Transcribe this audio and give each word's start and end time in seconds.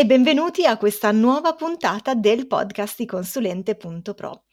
E 0.00 0.06
benvenuti 0.06 0.64
a 0.64 0.78
questa 0.78 1.12
nuova 1.12 1.52
puntata 1.52 2.14
del 2.14 2.46
podcast 2.46 2.96
di 2.96 3.04
consulente.pro. 3.04 4.44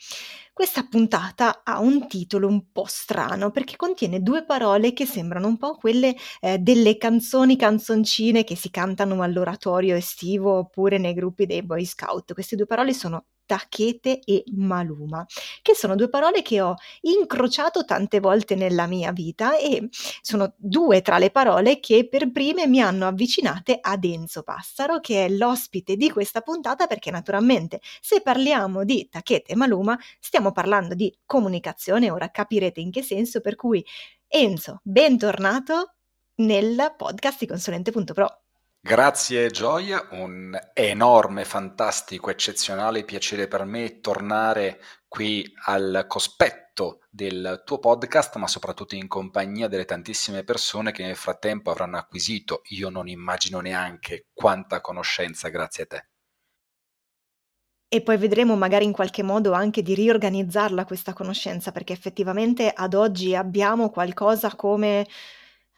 Questa 0.52 0.86
puntata 0.90 1.62
ha 1.64 1.80
un 1.80 2.06
titolo 2.10 2.50
un 2.50 2.70
po' 2.74 2.84
strano 2.86 3.50
perché 3.50 3.78
contiene 3.78 4.22
due 4.22 4.44
parole 4.44 4.92
che 4.92 5.06
sembrano 5.06 5.48
un 5.48 5.58
po' 5.58 5.78
quelle 5.78 6.18
eh, 6.42 6.58
delle 6.58 6.98
canzoni 6.98 7.56
canzoncine 7.56 8.44
che 8.44 8.58
si 8.58 8.70
cantano 8.70 9.22
all'oratorio 9.22 9.96
estivo 9.96 10.58
oppure 10.58 10.98
nei 10.98 11.14
gruppi 11.14 11.46
dei 11.46 11.64
Boy 11.64 11.86
Scout. 11.86 12.34
Queste 12.34 12.58
due 12.58 12.66
parole 12.66 12.92
sono 12.92 13.28
tachete 13.48 14.20
e 14.20 14.44
maluma, 14.54 15.26
che 15.64 15.74
sono 15.74 15.96
due 15.96 16.10
parole 16.10 16.44
che 16.44 16.62
ho 16.62 16.76
incrociato 17.02 17.84
tante 17.86 18.20
volte 18.20 18.54
nella 18.54 18.86
mia 18.86 19.12
vita 19.12 19.58
e 19.58 19.90
sono 20.22 20.54
due 20.58 21.02
tra 21.02 21.18
le 21.18 21.32
parole 21.32 21.80
che 21.80 22.08
per 22.08 22.32
prime 22.32 22.68
mi 22.68 22.80
hanno 22.80 23.08
avvicinate 23.08 23.80
ad 23.82 24.04
Enzo 24.04 24.44
Passaro, 24.44 25.00
che 25.00 25.26
è 25.26 25.30
l'ospite 25.30 25.96
di 25.96 26.12
questa 26.12 26.42
puntata, 26.42 26.86
perché 26.86 27.10
naturalmente 27.10 27.82
se 28.02 28.22
parliamo 28.22 28.84
di 28.84 29.08
tachete 29.10 29.54
e 29.54 29.56
maluma 29.56 29.98
stiamo 30.20 30.52
parlando 30.52 30.94
di 30.94 31.12
comunicazione, 31.26 32.12
ora 32.12 32.30
capirete 32.30 32.80
in 32.80 32.92
che 32.92 33.02
senso, 33.02 33.42
per 33.42 33.56
cui 33.56 33.84
Enzo, 34.28 34.82
bentornato 34.84 35.94
nel 36.36 36.94
podcast 36.98 37.40
di 37.40 37.48
consulente.pro. 37.48 38.47
Grazie 38.88 39.50
Gioia, 39.50 40.08
un 40.12 40.58
enorme, 40.74 41.44
fantastico, 41.44 42.30
eccezionale 42.30 43.04
piacere 43.04 43.50
per 43.50 43.66
me 43.66 44.00
tornare 44.00 44.80
qui 45.10 45.46
al 45.66 46.06
cospetto 46.08 47.02
del 47.10 47.64
tuo 47.66 47.80
podcast, 47.80 48.38
ma 48.38 48.48
soprattutto 48.48 48.96
in 48.96 49.10
compagnia 49.10 49.68
delle 49.68 49.84
tantissime 49.84 50.46
persone 50.46 50.94
che 50.94 51.04
nel 51.04 51.18
frattempo 51.18 51.70
avranno 51.70 51.98
acquisito, 51.98 52.62
io 52.70 52.88
non 52.88 53.10
immagino 53.10 53.60
neanche 53.60 54.28
quanta 54.34 54.80
conoscenza 54.80 55.50
grazie 55.50 55.84
a 55.84 55.88
te. 55.88 56.08
E 57.90 58.02
poi 58.02 58.16
vedremo 58.16 58.56
magari 58.56 58.86
in 58.86 58.94
qualche 58.94 59.22
modo 59.22 59.52
anche 59.52 59.82
di 59.82 59.96
riorganizzarla 59.96 60.86
questa 60.86 61.12
conoscenza, 61.12 61.74
perché 61.74 61.92
effettivamente 61.92 62.72
ad 62.74 62.94
oggi 62.94 63.36
abbiamo 63.36 63.90
qualcosa 63.90 64.56
come 64.56 65.06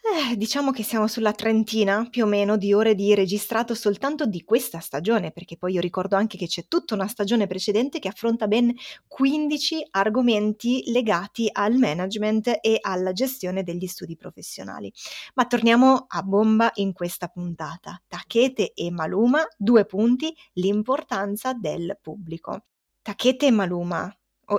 eh, 0.02 0.38
diciamo 0.38 0.72
che 0.72 0.83
siamo 0.83 1.08
sulla 1.08 1.33
trentina 1.33 2.08
più 2.09 2.23
o 2.23 2.28
meno 2.28 2.58
di 2.58 2.73
ore 2.73 2.95
di 2.95 3.14
registrato 3.14 3.75
soltanto 3.75 4.25
di 4.25 4.44
questa 4.44 4.80
stagione, 4.80 5.31
perché 5.31 5.58
poi 5.58 5.73
io 5.73 5.81
ricordo 5.81 6.16
anche 6.16 6.38
che 6.38 6.47
c'è 6.47 6.67
tutta 6.67 6.94
una 6.94 7.08
stagione 7.08 7.47
precedente 7.47 8.00
che 8.00 8.08
affronta 8.08 8.47
ben 8.47 8.73
15 9.08 9.88
argomenti 9.92 10.83
legati 10.92 11.50
al 11.52 11.75
management 11.75 12.59
e 12.61 12.77
alla 12.80 13.11
gestione 13.11 13.64
degli 13.64 13.88
studi 13.88 14.16
professionali. 14.16 14.92
Ma 15.36 15.45
torniamo 15.45 16.05
a 16.08 16.23
bomba 16.23 16.72
in 16.75 16.94
questa 16.94 17.27
puntata. 17.27 18.02
Tachete 18.08 18.73
e 18.73 18.92
Maluma, 18.92 19.45
due 19.58 19.86
punti, 19.86 20.33
l'importanza 20.53 21.53
del 21.53 21.97
pubblico. 22.02 22.66
Tachete 23.02 23.47
e 23.47 23.52
Maluma, 23.52 24.11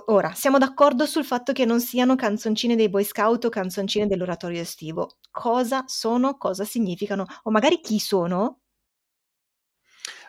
ora, 0.06 0.34
siamo 0.34 0.58
d'accordo 0.58 1.06
sul 1.06 1.24
fatto 1.24 1.52
che 1.52 1.64
non 1.64 1.80
siano 1.80 2.16
canzoncine 2.16 2.76
dei 2.76 2.88
Boy 2.88 3.04
Scout 3.04 3.44
o 3.44 3.48
canzoncine 3.48 4.06
dell'oratorio 4.06 4.60
estivo. 4.60 5.18
Cosa 5.30 5.84
sono? 5.86 6.36
Cosa 6.36 6.64
significano? 6.64 7.26
O 7.44 7.50
magari 7.50 7.80
chi 7.80 7.98
sono? 7.98 8.60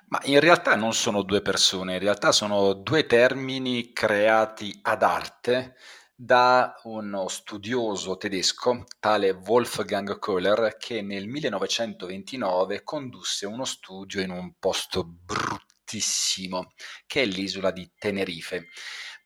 Ma 0.08 0.20
in 0.24 0.42
realtà 0.42 0.76
non 0.76 0.94
sono 0.94 1.22
due 1.22 1.42
persone, 1.42 1.94
in 1.94 2.00
realtà 2.00 2.34
sono 2.34 2.74
due 2.74 3.06
termini 3.06 3.94
creati 3.94 4.78
ad 4.82 5.04
arte 5.04 5.76
da 6.14 6.76
uno 6.84 7.28
studioso 7.30 8.18
tedesco, 8.18 8.84
tale 9.00 9.32
Wolfgang 9.32 10.20
Köhler, 10.20 10.76
che 10.78 11.02
nel 11.02 11.28
1929 11.28 12.84
condusse 12.84 13.46
uno 13.46 13.66
studio 13.66 14.22
in 14.22 14.30
un 14.30 14.54
posto 14.60 15.04
bruttissimo, 15.04 16.74
che 17.08 17.22
è 17.24 17.26
l'isola 17.26 17.72
di 17.72 17.90
Tenerife. 17.98 18.68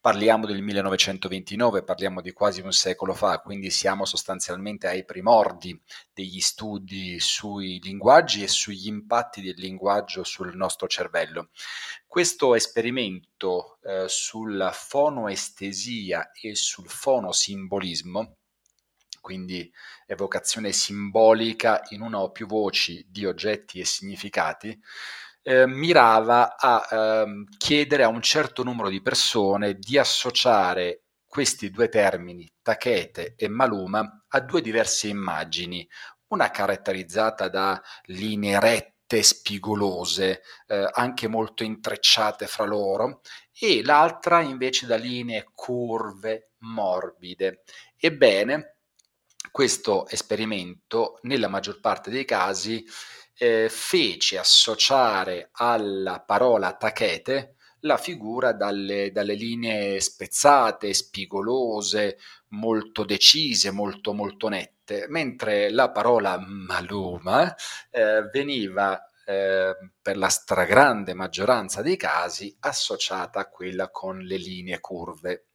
Parliamo 0.06 0.46
del 0.46 0.62
1929, 0.62 1.82
parliamo 1.82 2.22
di 2.22 2.32
quasi 2.32 2.62
un 2.62 2.72
secolo 2.72 3.16
fa, 3.16 3.40
quindi 3.40 3.72
siamo 3.72 4.06
sostanzialmente 4.06 4.86
ai 4.86 5.04
primordi 5.04 5.82
degli 6.14 6.42
studi 6.42 7.20
sui 7.20 7.80
linguaggi 7.82 8.44
e 8.44 8.48
sugli 8.48 8.86
impatti 8.86 9.42
del 9.42 9.56
linguaggio 9.58 10.24
sul 10.24 10.56
nostro 10.56 10.88
cervello. 10.88 11.50
Questo 12.06 12.54
esperimento 12.54 13.80
eh, 13.82 14.06
sulla 14.08 14.72
fonoestesia 14.72 16.30
e 16.40 16.54
sul 16.54 16.88
fonosimbolismo 16.88 18.36
quindi 19.26 19.74
evocazione 20.06 20.72
simbolica 20.72 21.82
in 21.90 22.02
una 22.02 22.20
o 22.20 22.30
più 22.30 22.46
voci 22.46 23.04
di 23.10 23.26
oggetti 23.26 23.80
e 23.80 23.86
significati, 23.86 24.80
eh, 25.47 25.67
mirava 25.67 26.57
a 26.57 26.88
eh, 26.89 27.44
chiedere 27.56 28.01
a 28.01 28.07
un 28.07 28.22
certo 28.23 28.63
numero 28.63 28.89
di 28.89 29.00
persone 29.00 29.75
di 29.75 29.95
associare 29.95 31.03
questi 31.23 31.69
due 31.69 31.88
termini, 31.88 32.51
tachete 32.63 33.35
e 33.38 33.47
maluma, 33.47 34.25
a 34.29 34.39
due 34.39 34.61
diverse 34.61 35.07
immagini, 35.07 35.88
una 36.29 36.50
caratterizzata 36.50 37.47
da 37.47 37.79
linee 38.06 38.59
rette, 38.59 39.22
spigolose, 39.22 40.41
eh, 40.66 40.89
anche 40.91 41.28
molto 41.28 41.63
intrecciate 41.63 42.47
fra 42.47 42.66
loro, 42.66 43.22
e 43.59 43.83
l'altra 43.83 44.41
invece 44.41 44.88
da 44.88 44.95
linee 44.95 45.51
curve, 45.53 46.53
morbide. 46.59 47.62
Ebbene, 47.97 48.77
questo 49.51 50.07
esperimento, 50.07 51.19
nella 51.22 51.50
maggior 51.50 51.79
parte 51.79 52.09
dei 52.09 52.25
casi, 52.25 52.83
eh, 53.38 53.68
fece 53.69 54.38
associare 54.38 55.50
alla 55.53 56.22
parola 56.22 56.73
tachete 56.73 57.56
la 57.85 57.97
figura 57.97 58.51
dalle, 58.51 59.12
dalle, 59.12 59.35
linee 59.35 60.00
spezzate, 60.00 60.94
spigolose, 60.94 62.18
molto 62.50 63.03
decise, 63.03 63.72
molto 63.72 64.13
molto 64.13 64.47
nette, 64.50 65.06
mentre 65.09 65.69
la 65.69 65.91
parola 65.91 66.38
maluma 66.40 67.53
eh, 67.91 68.28
veniva 68.31 69.07
eh, 69.25 69.75
per 70.01 70.18
la 70.18 70.29
stragrande 70.29 71.13
maggioranza 71.13 71.81
dei 71.81 71.97
casi 71.97 72.56
associata 72.62 73.40
a 73.40 73.50
quella 73.50 73.90
con 73.90 74.19
le 74.19 74.38
linee 74.38 74.79
curve. 74.79 75.45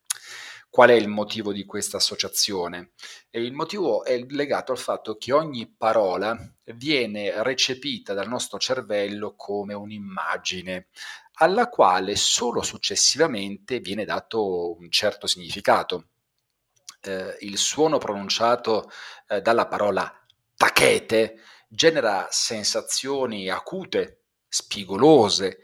Qual 0.70 0.88
è 0.88 0.92
il 0.92 1.08
motivo 1.08 1.53
di 1.53 1.64
questa 1.64 1.97
associazione? 1.97 2.92
E 3.28 3.42
il 3.42 3.53
motivo 3.53 4.04
è 4.04 4.25
legato 4.28 4.70
al 4.70 4.78
fatto 4.78 5.16
che 5.16 5.32
ogni 5.32 5.66
parola 5.66 6.38
viene 6.76 7.42
recepita 7.42 8.14
dal 8.14 8.28
nostro 8.28 8.56
cervello 8.60 9.34
come 9.34 9.75
un'immagine 9.75 10.86
alla 11.41 11.69
quale 11.69 12.14
solo 12.14 12.62
successivamente 12.62 13.81
viene 13.81 14.04
dato 14.04 14.78
un 14.78 14.88
certo 14.92 15.26
significato. 15.26 16.10
Eh, 17.00 17.37
il 17.41 17.58
suono 17.58 17.98
pronunciato 17.98 18.92
eh, 19.26 19.41
dalla 19.41 19.66
parola 19.66 20.25
tachete 20.54 21.41
genera 21.66 22.28
sensazioni 22.31 23.48
acute, 23.48 24.26
spigolose 24.47 25.58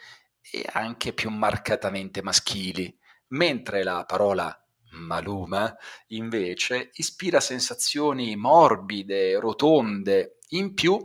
e 0.51 0.67
anche 0.73 1.13
più 1.13 1.31
marcatamente 1.31 2.23
maschili, 2.23 2.99
mentre 3.29 3.85
la 3.85 4.05
parola 4.05 4.66
Maluma, 4.99 5.77
invece, 6.09 6.91
ispira 6.95 7.41
sensazioni 7.41 8.37
morbide, 8.37 9.39
rotonde. 9.39 10.39
In 10.51 10.75
più, 10.75 10.97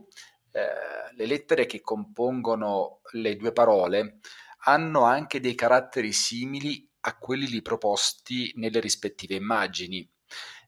eh, 0.52 1.14
le 1.16 1.26
lettere 1.26 1.66
che 1.66 1.82
compongono 1.82 3.02
le 3.12 3.36
due 3.36 3.52
parole 3.52 4.20
hanno 4.66 5.04
anche 5.04 5.40
dei 5.40 5.56
caratteri 5.56 6.12
simili 6.12 6.88
a 7.02 7.18
quelli 7.18 7.48
lì 7.48 7.62
proposti 7.62 8.52
nelle 8.56 8.80
rispettive 8.80 9.36
immagini. 9.36 10.08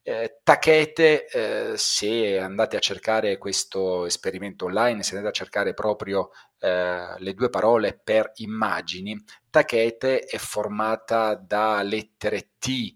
Eh, 0.05 0.39
tachete, 0.43 1.27
eh, 1.27 1.77
se 1.77 2.37
andate 2.37 2.75
a 2.75 2.81
cercare 2.81 3.37
questo 3.37 4.05
esperimento 4.05 4.65
online, 4.65 5.01
se 5.01 5.15
andate 5.15 5.29
a 5.29 5.43
cercare 5.43 5.73
proprio 5.73 6.31
eh, 6.59 7.15
le 7.17 7.33
due 7.33 7.49
parole 7.49 7.97
per 8.03 8.31
immagini, 8.35 9.17
tachete 9.49 10.19
è 10.21 10.37
formata 10.37 11.35
da 11.35 11.81
lettere 11.83 12.49
T, 12.59 12.95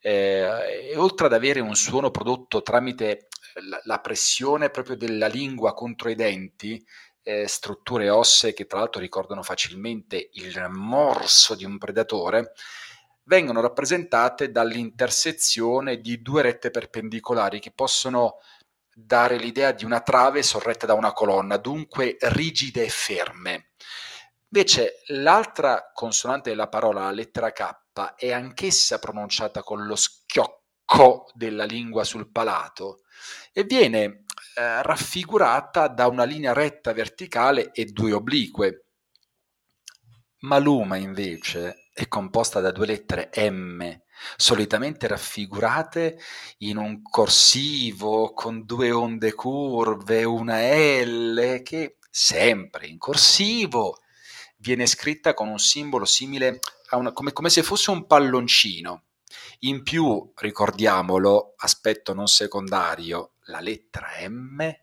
eh, 0.00 0.90
e 0.90 0.96
oltre 0.96 1.26
ad 1.26 1.32
avere 1.32 1.60
un 1.60 1.74
suono 1.74 2.10
prodotto 2.10 2.62
tramite 2.62 3.26
la, 3.68 3.80
la 3.84 4.00
pressione 4.00 4.70
proprio 4.70 4.96
della 4.96 5.26
lingua 5.26 5.74
contro 5.74 6.08
i 6.08 6.14
denti, 6.14 6.84
eh, 7.22 7.48
strutture 7.48 8.10
ossee 8.10 8.52
che 8.52 8.66
tra 8.66 8.78
l'altro 8.78 9.00
ricordano 9.00 9.42
facilmente 9.42 10.30
il 10.34 10.68
morso 10.70 11.54
di 11.54 11.64
un 11.64 11.78
predatore, 11.78 12.52
vengono 13.24 13.60
rappresentate 13.60 14.50
dall'intersezione 14.50 16.00
di 16.00 16.20
due 16.20 16.42
rette 16.42 16.70
perpendicolari 16.70 17.58
che 17.58 17.72
possono 17.72 18.36
dare 18.94 19.36
l'idea 19.36 19.72
di 19.72 19.84
una 19.84 20.00
trave 20.00 20.42
sorretta 20.42 20.86
da 20.86 20.94
una 20.94 21.12
colonna, 21.12 21.56
dunque 21.56 22.16
rigide 22.20 22.84
e 22.84 22.88
ferme. 22.88 23.70
Invece 24.56 25.02
l'altra 25.06 25.90
consonante 25.92 26.50
della 26.50 26.68
parola, 26.68 27.00
la 27.00 27.10
lettera 27.10 27.50
K, 27.50 28.14
è 28.14 28.30
anch'essa 28.30 29.00
pronunciata 29.00 29.64
con 29.64 29.84
lo 29.84 29.96
schiocco 29.96 31.26
della 31.34 31.64
lingua 31.64 32.04
sul 32.04 32.30
palato 32.30 33.00
e 33.52 33.64
viene 33.64 34.04
eh, 34.54 34.80
raffigurata 34.80 35.88
da 35.88 36.06
una 36.06 36.22
linea 36.22 36.52
retta 36.52 36.92
verticale 36.92 37.72
e 37.72 37.86
due 37.86 38.12
oblique. 38.12 38.90
Maluma 40.42 40.98
invece 40.98 41.88
è 41.92 42.06
composta 42.06 42.60
da 42.60 42.70
due 42.70 42.86
lettere 42.86 43.30
M, 43.50 43.84
solitamente 44.36 45.08
raffigurate 45.08 46.16
in 46.58 46.76
un 46.76 47.02
corsivo 47.02 48.32
con 48.32 48.64
due 48.64 48.92
onde 48.92 49.32
curve, 49.32 50.22
una 50.22 50.60
L 50.60 51.60
che 51.64 51.98
sempre 52.08 52.86
in 52.86 52.98
corsivo 52.98 53.98
viene 54.64 54.86
scritta 54.86 55.34
con 55.34 55.48
un 55.48 55.58
simbolo 55.58 56.06
simile 56.06 56.58
a 56.88 56.96
una, 56.96 57.12
come, 57.12 57.34
come 57.34 57.50
se 57.50 57.62
fosse 57.62 57.90
un 57.90 58.06
palloncino. 58.06 59.04
In 59.60 59.82
più, 59.82 60.32
ricordiamolo, 60.36 61.52
aspetto 61.58 62.14
non 62.14 62.26
secondario, 62.26 63.34
la 63.46 63.60
lettera 63.60 64.08
M 64.26 64.74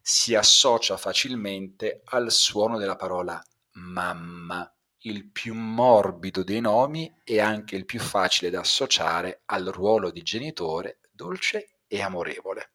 si 0.00 0.34
associa 0.34 0.96
facilmente 0.96 2.02
al 2.06 2.32
suono 2.32 2.78
della 2.78 2.96
parola 2.96 3.40
mamma, 3.74 4.68
il 5.04 5.30
più 5.30 5.54
morbido 5.54 6.42
dei 6.42 6.60
nomi 6.60 7.12
e 7.22 7.40
anche 7.40 7.76
il 7.76 7.84
più 7.84 8.00
facile 8.00 8.50
da 8.50 8.60
associare 8.60 9.42
al 9.46 9.66
ruolo 9.66 10.10
di 10.10 10.22
genitore 10.22 10.98
dolce 11.12 11.78
e 11.86 12.02
amorevole. 12.02 12.72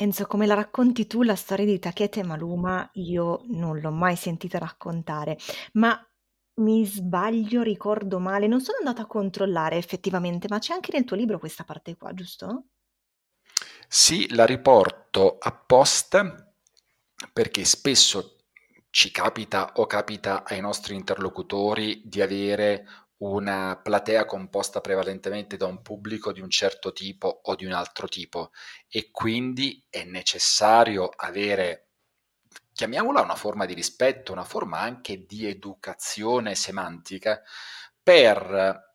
Enzo, 0.00 0.26
come 0.26 0.46
la 0.46 0.54
racconti 0.54 1.06
tu 1.08 1.22
la 1.22 1.34
storia 1.34 1.64
di 1.64 1.78
Takete 1.80 2.22
Maluma, 2.22 2.88
io 2.94 3.42
non 3.48 3.80
l'ho 3.80 3.90
mai 3.90 4.14
sentita 4.16 4.56
raccontare, 4.56 5.36
ma 5.72 6.00
mi 6.60 6.86
sbaglio, 6.86 7.62
ricordo 7.62 8.20
male, 8.20 8.46
non 8.46 8.60
sono 8.60 8.78
andata 8.78 9.02
a 9.02 9.06
controllare 9.06 9.76
effettivamente, 9.76 10.46
ma 10.48 10.58
c'è 10.60 10.72
anche 10.72 10.92
nel 10.92 11.04
tuo 11.04 11.16
libro 11.16 11.38
questa 11.40 11.64
parte 11.64 11.96
qua, 11.96 12.14
giusto? 12.14 12.66
Sì, 13.88 14.32
la 14.34 14.44
riporto 14.44 15.38
apposta 15.38 16.52
perché 17.32 17.64
spesso 17.64 18.36
ci 18.90 19.10
capita 19.10 19.72
o 19.76 19.86
capita 19.86 20.44
ai 20.44 20.60
nostri 20.60 20.94
interlocutori 20.94 22.02
di 22.04 22.20
avere 22.20 22.86
una 23.18 23.80
platea 23.82 24.24
composta 24.26 24.80
prevalentemente 24.80 25.56
da 25.56 25.66
un 25.66 25.82
pubblico 25.82 26.32
di 26.32 26.40
un 26.40 26.50
certo 26.50 26.92
tipo 26.92 27.40
o 27.44 27.54
di 27.56 27.64
un 27.64 27.72
altro 27.72 28.06
tipo 28.06 28.50
e 28.86 29.10
quindi 29.10 29.84
è 29.88 30.04
necessario 30.04 31.08
avere, 31.08 31.88
chiamiamola 32.72 33.20
una 33.20 33.34
forma 33.34 33.66
di 33.66 33.74
rispetto, 33.74 34.32
una 34.32 34.44
forma 34.44 34.78
anche 34.78 35.24
di 35.26 35.46
educazione 35.46 36.54
semantica 36.54 37.42
per 38.00 38.86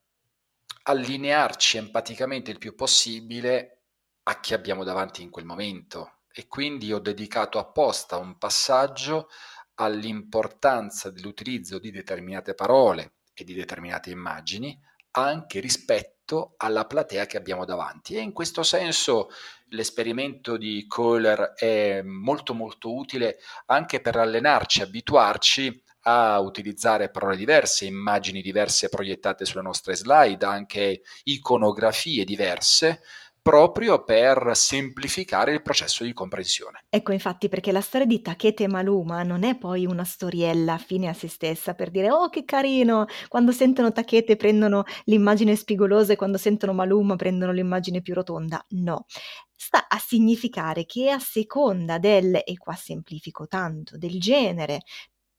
allinearci 0.83 1.77
empaticamente 1.77 2.51
il 2.51 2.59
più 2.59 2.75
possibile 2.75 3.81
a 4.23 4.39
chi 4.39 4.53
abbiamo 4.53 4.83
davanti 4.85 5.21
in 5.21 5.29
quel 5.29 5.45
momento. 5.45 6.19
E 6.31 6.47
quindi 6.47 6.91
ho 6.91 6.99
dedicato 6.99 7.59
apposta 7.59 8.17
un 8.17 8.37
passaggio 8.37 9.27
all'importanza 9.75 11.11
dell'utilizzo 11.11 11.77
di 11.77 11.91
determinate 11.91 12.55
parole 12.55 13.13
e 13.33 13.43
di 13.43 13.53
determinate 13.53 14.09
immagini 14.09 14.79
anche 15.15 15.59
rispetto 15.59 16.53
alla 16.57 16.85
platea 16.85 17.25
che 17.25 17.37
abbiamo 17.37 17.65
davanti. 17.65 18.15
E 18.15 18.21
in 18.21 18.31
questo 18.31 18.63
senso 18.63 19.29
l'esperimento 19.69 20.57
di 20.57 20.85
Kohler 20.87 21.53
è 21.55 22.01
molto 22.01 22.53
molto 22.53 22.95
utile 22.95 23.37
anche 23.67 24.01
per 24.01 24.15
allenarci, 24.15 24.81
abituarci 24.81 25.83
a 26.05 26.39
utilizzare 26.39 27.09
parole 27.09 27.37
diverse, 27.37 27.85
immagini 27.85 28.41
diverse 28.41 28.89
proiettate 28.89 29.45
sulle 29.45 29.61
nostre 29.61 29.95
slide, 29.95 30.45
anche 30.45 31.01
iconografie 31.23 32.25
diverse 32.25 33.01
proprio 33.43 34.05
per 34.05 34.51
semplificare 34.53 35.51
il 35.51 35.61
processo 35.61 36.05
di 36.05 36.13
comprensione. 36.13 36.85
Ecco 36.89 37.11
infatti 37.11 37.49
perché 37.49 37.73
la 37.73 37.81
storia 37.81 38.07
di 38.07 38.21
Takete 38.21 38.69
Maluma 38.69 39.21
non 39.23 39.43
è 39.43 39.57
poi 39.57 39.85
una 39.85 40.05
storiella 40.05 40.77
fine 40.77 41.09
a 41.09 41.13
se 41.13 41.27
stessa 41.27 41.73
per 41.73 41.91
dire 41.91 42.09
oh 42.09 42.29
che 42.29 42.45
carino, 42.45 43.05
quando 43.27 43.51
sentono 43.51 43.91
Takete 43.91 44.37
prendono 44.37 44.85
l'immagine 45.03 45.57
spigolosa 45.57 46.13
e 46.13 46.15
quando 46.15 46.37
sentono 46.37 46.71
Maluma 46.71 47.17
prendono 47.17 47.51
l'immagine 47.51 48.01
più 48.01 48.13
rotonda, 48.13 48.65
no. 48.69 49.05
Sta 49.53 49.87
a 49.89 49.97
significare 49.97 50.85
che 50.85 51.09
a 51.09 51.19
seconda 51.19 51.99
del, 51.99 52.41
e 52.45 52.57
qua 52.57 52.75
semplifico 52.75 53.47
tanto, 53.47 53.97
del 53.97 54.19
genere 54.19 54.79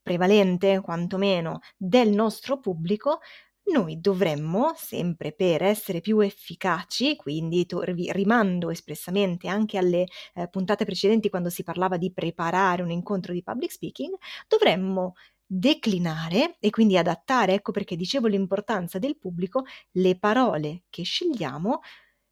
prevalente 0.02 0.80
quantomeno 0.82 1.60
del 1.76 2.10
nostro 2.10 2.60
pubblico, 2.60 3.20
noi 3.66 4.00
dovremmo, 4.00 4.72
sempre 4.76 5.32
per 5.32 5.62
essere 5.62 6.00
più 6.00 6.20
efficaci, 6.20 7.16
quindi 7.16 7.66
to- 7.66 7.82
rimando 7.82 8.70
espressamente 8.70 9.48
anche 9.48 9.78
alle 9.78 10.06
eh, 10.34 10.48
puntate 10.48 10.84
precedenti 10.84 11.30
quando 11.30 11.50
si 11.50 11.62
parlava 11.62 11.96
di 11.96 12.12
preparare 12.12 12.82
un 12.82 12.90
incontro 12.90 13.32
di 13.32 13.42
public 13.42 13.72
speaking, 13.72 14.14
dovremmo 14.48 15.14
declinare 15.46 16.56
e 16.60 16.70
quindi 16.70 16.96
adattare, 16.98 17.54
ecco 17.54 17.72
perché 17.72 17.96
dicevo 17.96 18.26
l'importanza 18.26 18.98
del 18.98 19.18
pubblico, 19.18 19.64
le 19.92 20.18
parole 20.18 20.84
che 20.90 21.02
scegliamo 21.02 21.80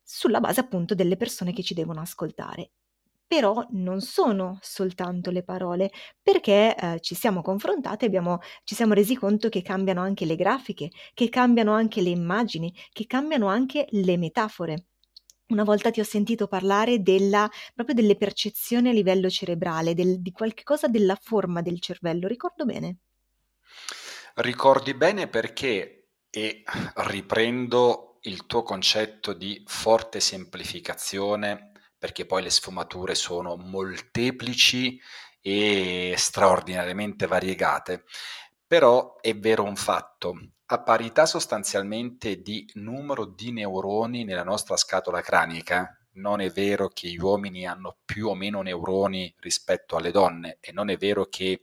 sulla 0.02 0.40
base 0.40 0.61
appunto 0.61 0.94
delle 0.94 1.17
persone 1.17 1.52
che 1.52 1.62
ci 1.62 1.75
devono 1.75 2.00
ascoltare 2.00 2.73
però 3.32 3.67
non 3.70 4.02
sono 4.02 4.58
soltanto 4.61 5.31
le 5.31 5.43
parole, 5.43 5.90
perché 6.20 6.76
eh, 6.76 7.00
ci 7.00 7.14
siamo 7.14 7.40
confrontati 7.40 8.05
e 8.05 8.38
ci 8.62 8.75
siamo 8.75 8.93
resi 8.93 9.17
conto 9.17 9.49
che 9.49 9.62
cambiano 9.62 10.02
anche 10.02 10.26
le 10.26 10.37
grafiche, 10.37 10.90
che 11.14 11.31
cambiano 11.31 11.73
anche 11.73 12.02
le 12.02 12.11
immagini, 12.11 12.75
che 12.93 13.06
cambiano 13.06 13.46
anche 13.46 13.87
le 13.93 14.19
metafore. 14.19 14.88
Una 15.46 15.64
volta 15.64 15.90
ti 15.90 16.00
ho 16.00 16.05
sentito 16.05 16.46
parlare 16.46 17.00
della, 17.00 17.49
proprio 17.73 17.94
delle 17.94 18.17
percezioni 18.17 18.90
a 18.90 18.93
livello 18.93 19.31
cerebrale, 19.31 19.94
del, 19.94 20.20
di 20.20 20.31
qualche 20.31 20.62
cosa 20.62 20.88
della 20.88 21.19
forma 21.19 21.62
del 21.62 21.81
cervello, 21.81 22.29
ricordo 22.29 22.67
bene? 22.67 22.99
Ricordi 24.34 24.93
bene 24.93 25.26
perché, 25.26 26.08
e 26.29 26.64
riprendo 26.96 28.19
il 28.25 28.44
tuo 28.44 28.62
concetto 28.62 29.32
di 29.32 29.62
forte 29.64 30.20
semplificazione 30.20 31.71
perché 32.02 32.26
poi 32.26 32.43
le 32.43 32.50
sfumature 32.50 33.14
sono 33.14 33.54
molteplici 33.54 35.00
e 35.40 36.14
straordinariamente 36.16 37.28
variegate. 37.28 38.02
Però 38.66 39.20
è 39.20 39.36
vero 39.36 39.62
un 39.62 39.77
fatto, 39.77 40.34
a 40.67 40.82
parità 40.82 41.27
sostanzialmente 41.27 42.43
di 42.43 42.69
numero 42.74 43.24
di 43.24 43.53
neuroni 43.53 44.24
nella 44.24 44.43
nostra 44.43 44.77
scatola 44.77 45.20
cranica, 45.20 45.96
non 46.15 46.41
è 46.41 46.50
vero 46.50 46.88
che 46.88 47.06
gli 47.06 47.20
uomini 47.20 47.69
hanno 47.69 47.98
più 48.05 48.27
o 48.27 48.34
meno 48.34 48.62
neuroni 48.62 49.32
rispetto 49.38 49.94
alle 49.94 50.10
donne 50.10 50.58
e 50.58 50.72
non 50.72 50.91
è 50.91 50.96
vero 50.96 51.27
che 51.27 51.62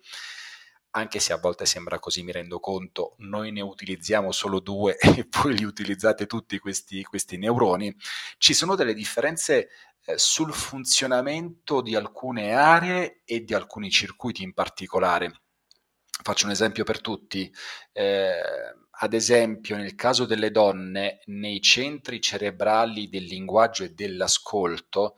anche 0.91 1.19
se 1.19 1.33
a 1.33 1.37
volte 1.37 1.65
sembra 1.65 1.99
così, 1.99 2.23
mi 2.23 2.31
rendo 2.31 2.59
conto, 2.59 3.15
noi 3.19 3.51
ne 3.51 3.61
utilizziamo 3.61 4.31
solo 4.31 4.59
due 4.59 4.97
e 4.99 5.25
poi 5.27 5.57
li 5.57 5.63
utilizzate 5.63 6.25
tutti 6.25 6.57
questi, 6.59 7.03
questi 7.03 7.37
neuroni, 7.37 7.95
ci 8.37 8.53
sono 8.53 8.75
delle 8.75 8.93
differenze 8.93 9.69
eh, 10.05 10.17
sul 10.17 10.53
funzionamento 10.53 11.81
di 11.81 11.95
alcune 11.95 12.53
aree 12.53 13.21
e 13.25 13.43
di 13.43 13.53
alcuni 13.53 13.89
circuiti 13.89 14.43
in 14.43 14.53
particolare. 14.53 15.41
Faccio 16.21 16.45
un 16.45 16.51
esempio 16.51 16.83
per 16.83 16.99
tutti. 16.99 17.51
Eh, 17.93 18.31
ad 19.01 19.13
esempio, 19.13 19.77
nel 19.77 19.95
caso 19.95 20.25
delle 20.25 20.51
donne, 20.51 21.21
nei 21.25 21.61
centri 21.61 22.19
cerebrali 22.19 23.07
del 23.07 23.23
linguaggio 23.23 23.85
e 23.85 23.93
dell'ascolto, 23.93 25.15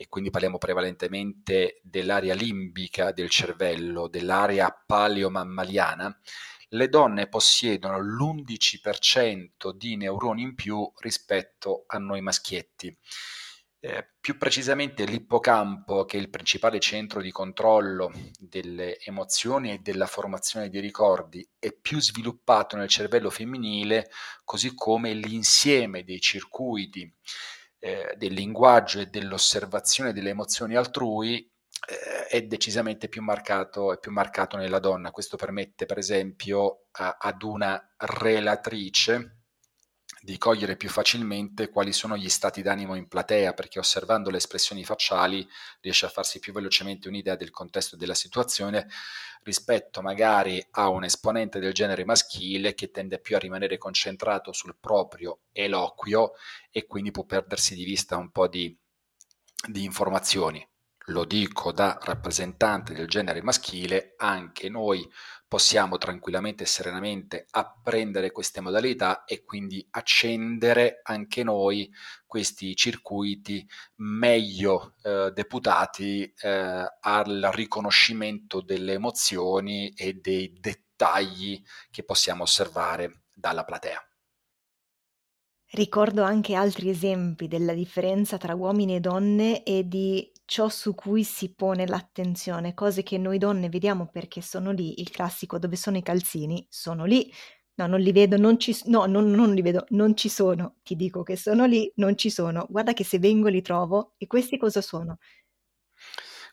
e 0.00 0.08
quindi 0.08 0.30
parliamo 0.30 0.56
prevalentemente 0.56 1.78
dell'area 1.82 2.32
limbica 2.32 3.12
del 3.12 3.28
cervello, 3.28 4.08
dell'area 4.08 4.70
paleomammaliana, 4.70 6.18
le 6.70 6.88
donne 6.88 7.28
possiedono 7.28 8.00
l'11% 8.00 9.72
di 9.74 9.98
neuroni 9.98 10.40
in 10.40 10.54
più 10.54 10.90
rispetto 11.00 11.84
a 11.86 11.98
noi 11.98 12.22
maschietti. 12.22 12.96
Eh, 13.78 14.12
più 14.18 14.38
precisamente 14.38 15.04
l'ippocampo, 15.04 16.06
che 16.06 16.16
è 16.16 16.20
il 16.20 16.30
principale 16.30 16.80
centro 16.80 17.20
di 17.20 17.30
controllo 17.30 18.10
delle 18.38 18.98
emozioni 19.00 19.72
e 19.72 19.78
della 19.80 20.06
formazione 20.06 20.70
dei 20.70 20.80
ricordi, 20.80 21.46
è 21.58 21.74
più 21.74 22.00
sviluppato 22.00 22.74
nel 22.74 22.88
cervello 22.88 23.28
femminile, 23.28 24.10
così 24.44 24.74
come 24.74 25.12
l'insieme 25.12 26.04
dei 26.04 26.20
circuiti 26.20 27.14
eh, 27.80 28.14
del 28.16 28.32
linguaggio 28.32 29.00
e 29.00 29.06
dell'osservazione 29.06 30.12
delle 30.12 30.30
emozioni 30.30 30.76
altrui 30.76 31.38
eh, 31.88 32.26
è 32.26 32.42
decisamente 32.42 33.08
più 33.08 33.22
marcato, 33.22 33.92
è 33.92 33.98
più 33.98 34.12
marcato 34.12 34.56
nella 34.56 34.78
donna. 34.78 35.10
Questo 35.10 35.36
permette, 35.36 35.86
per 35.86 35.98
esempio, 35.98 36.84
a, 36.92 37.16
ad 37.18 37.42
una 37.42 37.92
relatrice 37.96 39.39
di 40.22 40.36
cogliere 40.36 40.76
più 40.76 40.88
facilmente 40.88 41.70
quali 41.70 41.92
sono 41.92 42.16
gli 42.16 42.28
stati 42.28 42.62
d'animo 42.62 42.94
in 42.94 43.08
platea, 43.08 43.54
perché 43.54 43.78
osservando 43.78 44.30
le 44.30 44.36
espressioni 44.36 44.84
facciali 44.84 45.48
riesce 45.80 46.06
a 46.06 46.10
farsi 46.10 46.38
più 46.38 46.52
velocemente 46.52 47.08
un'idea 47.08 47.36
del 47.36 47.50
contesto 47.50 47.96
della 47.96 48.14
situazione 48.14 48.86
rispetto 49.42 50.02
magari 50.02 50.64
a 50.72 50.88
un 50.88 51.04
esponente 51.04 51.60
del 51.60 51.72
genere 51.72 52.04
maschile 52.04 52.74
che 52.74 52.90
tende 52.90 53.18
più 53.18 53.36
a 53.36 53.38
rimanere 53.38 53.78
concentrato 53.78 54.52
sul 54.52 54.76
proprio 54.78 55.40
eloquio 55.52 56.32
e 56.70 56.86
quindi 56.86 57.10
può 57.10 57.24
perdersi 57.24 57.74
di 57.74 57.84
vista 57.84 58.16
un 58.16 58.30
po' 58.30 58.48
di, 58.48 58.76
di 59.66 59.84
informazioni. 59.84 60.69
Lo 61.10 61.24
dico 61.24 61.72
da 61.72 61.98
rappresentante 62.02 62.94
del 62.94 63.08
genere 63.08 63.42
maschile, 63.42 64.14
anche 64.16 64.68
noi 64.68 65.08
possiamo 65.46 65.98
tranquillamente 65.98 66.62
e 66.62 66.66
serenamente 66.66 67.46
apprendere 67.50 68.30
queste 68.30 68.60
modalità 68.60 69.24
e 69.24 69.44
quindi 69.44 69.84
accendere 69.90 71.00
anche 71.02 71.42
noi 71.42 71.92
questi 72.24 72.76
circuiti 72.76 73.66
meglio 73.96 74.94
eh, 75.02 75.32
deputati 75.34 76.32
eh, 76.40 76.86
al 77.00 77.50
riconoscimento 77.52 78.60
delle 78.60 78.92
emozioni 78.92 79.90
e 79.90 80.14
dei 80.14 80.56
dettagli 80.60 81.60
che 81.90 82.04
possiamo 82.04 82.44
osservare 82.44 83.22
dalla 83.34 83.64
platea. 83.64 84.09
Ricordo 85.72 86.24
anche 86.24 86.54
altri 86.54 86.90
esempi 86.90 87.46
della 87.46 87.74
differenza 87.74 88.36
tra 88.38 88.54
uomini 88.56 88.96
e 88.96 89.00
donne 89.00 89.62
e 89.62 89.86
di 89.86 90.32
ciò 90.44 90.68
su 90.68 90.96
cui 90.96 91.22
si 91.22 91.54
pone 91.54 91.86
l'attenzione, 91.86 92.74
cose 92.74 93.04
che 93.04 93.18
noi 93.18 93.38
donne 93.38 93.68
vediamo 93.68 94.08
perché 94.10 94.40
sono 94.42 94.72
lì, 94.72 95.00
il 95.00 95.10
classico 95.10 95.60
dove 95.60 95.76
sono 95.76 95.96
i 95.96 96.02
calzini, 96.02 96.66
sono 96.68 97.04
lì. 97.04 97.32
No, 97.74 97.86
non 97.86 98.00
li 98.00 98.10
vedo, 98.10 98.36
non 98.36 98.58
ci 98.58 98.76
no, 98.86 99.06
non 99.06 99.30
non 99.30 99.54
li 99.54 99.62
vedo, 99.62 99.84
non 99.90 100.16
ci 100.16 100.28
sono. 100.28 100.78
Ti 100.82 100.96
dico 100.96 101.22
che 101.22 101.36
sono 101.36 101.66
lì, 101.66 101.90
non 101.96 102.16
ci 102.16 102.30
sono. 102.30 102.66
Guarda 102.68 102.92
che 102.92 103.04
se 103.04 103.20
vengo 103.20 103.48
li 103.48 103.62
trovo. 103.62 104.14
E 104.18 104.26
questi 104.26 104.58
cosa 104.58 104.80
sono? 104.82 105.18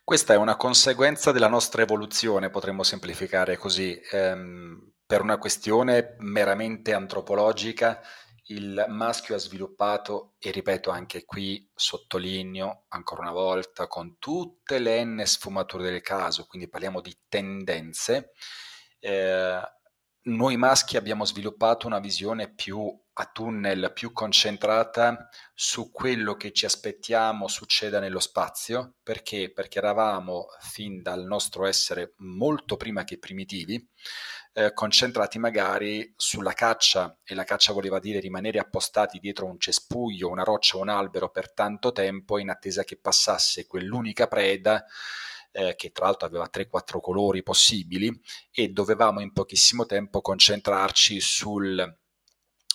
Questa 0.04 0.34
è 0.34 0.38
una 0.38 0.56
conseguenza 0.56 1.32
della 1.32 1.50
nostra 1.50 1.82
evoluzione, 1.82 2.50
potremmo 2.50 2.84
semplificare 2.84 3.58
così. 3.58 4.00
Ehm, 4.12 4.94
per 5.06 5.22
una 5.22 5.38
questione 5.38 6.16
meramente 6.20 6.94
antropologica, 6.94 8.02
il 8.48 8.86
maschio 8.90 9.36
ha 9.36 9.40
sviluppato, 9.40 10.36
e 10.40 10.52
ripeto 10.52 10.90
anche 10.90 11.26
qui, 11.26 11.70
sottolineo 11.74 12.86
ancora 12.90 13.22
una 13.22 13.32
volta, 13.32 13.88
con 13.88 14.18
tutte 14.20 14.80
le 14.80 15.04
n 15.04 15.22
sfumature 15.26 15.84
del 15.90 16.02
caso, 16.02 16.46
quindi 16.46 16.70
parliamo 16.70 17.02
di 17.02 17.16
tendenze, 17.28 18.32
eh, 19.00 19.62
noi 20.28 20.58
maschi 20.58 20.98
abbiamo 20.98 21.24
sviluppato 21.26 21.88
una 21.88 22.00
visione 22.00 22.54
più 22.54 22.86
a 23.20 23.26
tunnel, 23.32 23.92
più 23.94 24.12
concentrata 24.12 25.30
su 25.54 25.90
quello 25.92 26.36
che 26.36 26.52
ci 26.52 26.66
aspettiamo 26.66 27.48
succeda 27.48 28.00
nello 28.00 28.20
spazio, 28.20 28.96
perché? 29.02 29.52
Perché 29.52 29.80
eravamo 29.80 30.48
fin 30.60 31.02
dal 31.02 31.24
nostro 31.24 31.66
essere 31.66 32.14
molto 32.18 32.76
prima 32.76 33.04
che 33.06 33.18
primitivi, 33.18 33.90
eh, 34.58 34.74
concentrati 34.74 35.38
magari 35.38 36.12
sulla 36.18 36.54
caccia 36.54 37.20
e 37.24 37.36
la 37.36 37.44
caccia 37.44 37.74
voleva 37.74 38.00
dire 38.00 38.20
rimanere 38.20 38.58
appostati 38.58 39.20
dietro 39.20 39.46
un 39.46 39.60
cespuglio, 39.60 40.30
una 40.30 40.42
roccia 40.42 40.78
o 40.78 40.82
un 40.82 40.90
albero 40.90 41.30
per 41.30 41.54
tanto 41.54 41.92
tempo 41.92 42.40
in 42.40 42.50
attesa 42.50 42.84
che 42.84 42.98
passasse 42.98 43.68
quell'unica 43.68 44.26
preda 44.26 44.84
eh, 45.52 45.76
che 45.76 45.92
tra 45.92 46.06
l'altro 46.06 46.28
aveva 46.28 46.50
3-4 46.52 47.00
colori 47.00 47.44
possibili 47.44 48.12
e 48.52 48.70
dovevamo 48.70 49.20
in 49.20 49.32
pochissimo 49.32 49.86
tempo 49.86 50.22
concentrarci 50.22 51.20
sul 51.20 51.96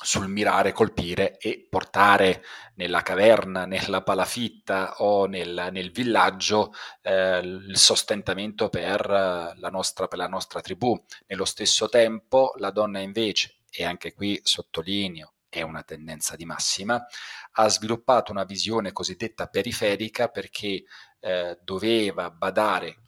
sul 0.02 0.28
mirare, 0.28 0.72
colpire 0.72 1.38
e 1.38 1.66
portare 1.68 2.42
nella 2.74 3.02
caverna, 3.02 3.64
nella 3.66 4.02
palafitta 4.02 4.96
o 4.98 5.26
nel, 5.26 5.68
nel 5.70 5.90
villaggio 5.90 6.72
eh, 7.02 7.38
il 7.38 7.76
sostentamento 7.76 8.68
per 8.68 9.06
la, 9.08 9.68
nostra, 9.70 10.08
per 10.08 10.18
la 10.18 10.28
nostra 10.28 10.60
tribù. 10.60 11.00
Nello 11.26 11.44
stesso 11.44 11.88
tempo 11.88 12.52
la 12.56 12.70
donna 12.70 12.98
invece, 12.98 13.60
e 13.70 13.84
anche 13.84 14.12
qui 14.12 14.40
sottolineo, 14.42 15.34
è 15.48 15.60
una 15.60 15.82
tendenza 15.82 16.34
di 16.34 16.46
massima, 16.46 17.04
ha 17.52 17.68
sviluppato 17.68 18.32
una 18.32 18.44
visione 18.44 18.92
cosiddetta 18.92 19.48
periferica 19.48 20.28
perché 20.28 20.84
eh, 21.20 21.58
doveva 21.62 22.30
badare 22.30 23.02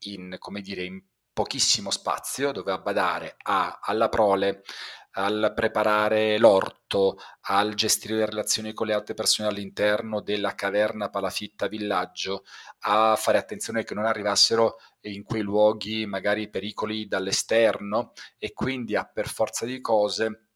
in, 0.00 0.36
come 0.38 0.62
dire, 0.62 0.84
in 0.84 1.02
pochissimo 1.34 1.90
spazio, 1.90 2.50
doveva 2.50 2.78
badare 2.78 3.36
a, 3.42 3.78
alla 3.82 4.08
prole, 4.08 4.62
al 5.18 5.52
preparare 5.54 6.38
l'orto, 6.38 7.18
al 7.42 7.74
gestire 7.74 8.16
le 8.16 8.26
relazioni 8.26 8.72
con 8.72 8.86
le 8.86 8.92
altre 8.92 9.14
persone 9.14 9.48
all'interno 9.48 10.20
della 10.20 10.54
caverna 10.54 11.08
palafitta 11.08 11.68
villaggio, 11.68 12.44
a 12.80 13.16
fare 13.16 13.38
attenzione 13.38 13.84
che 13.84 13.94
non 13.94 14.04
arrivassero 14.04 14.76
in 15.02 15.24
quei 15.24 15.42
luoghi 15.42 16.04
magari 16.06 16.50
pericoli 16.50 17.06
dall'esterno 17.06 18.12
e 18.38 18.52
quindi 18.52 18.94
a 18.94 19.04
per 19.04 19.28
forza 19.28 19.64
di 19.64 19.80
cose 19.80 20.48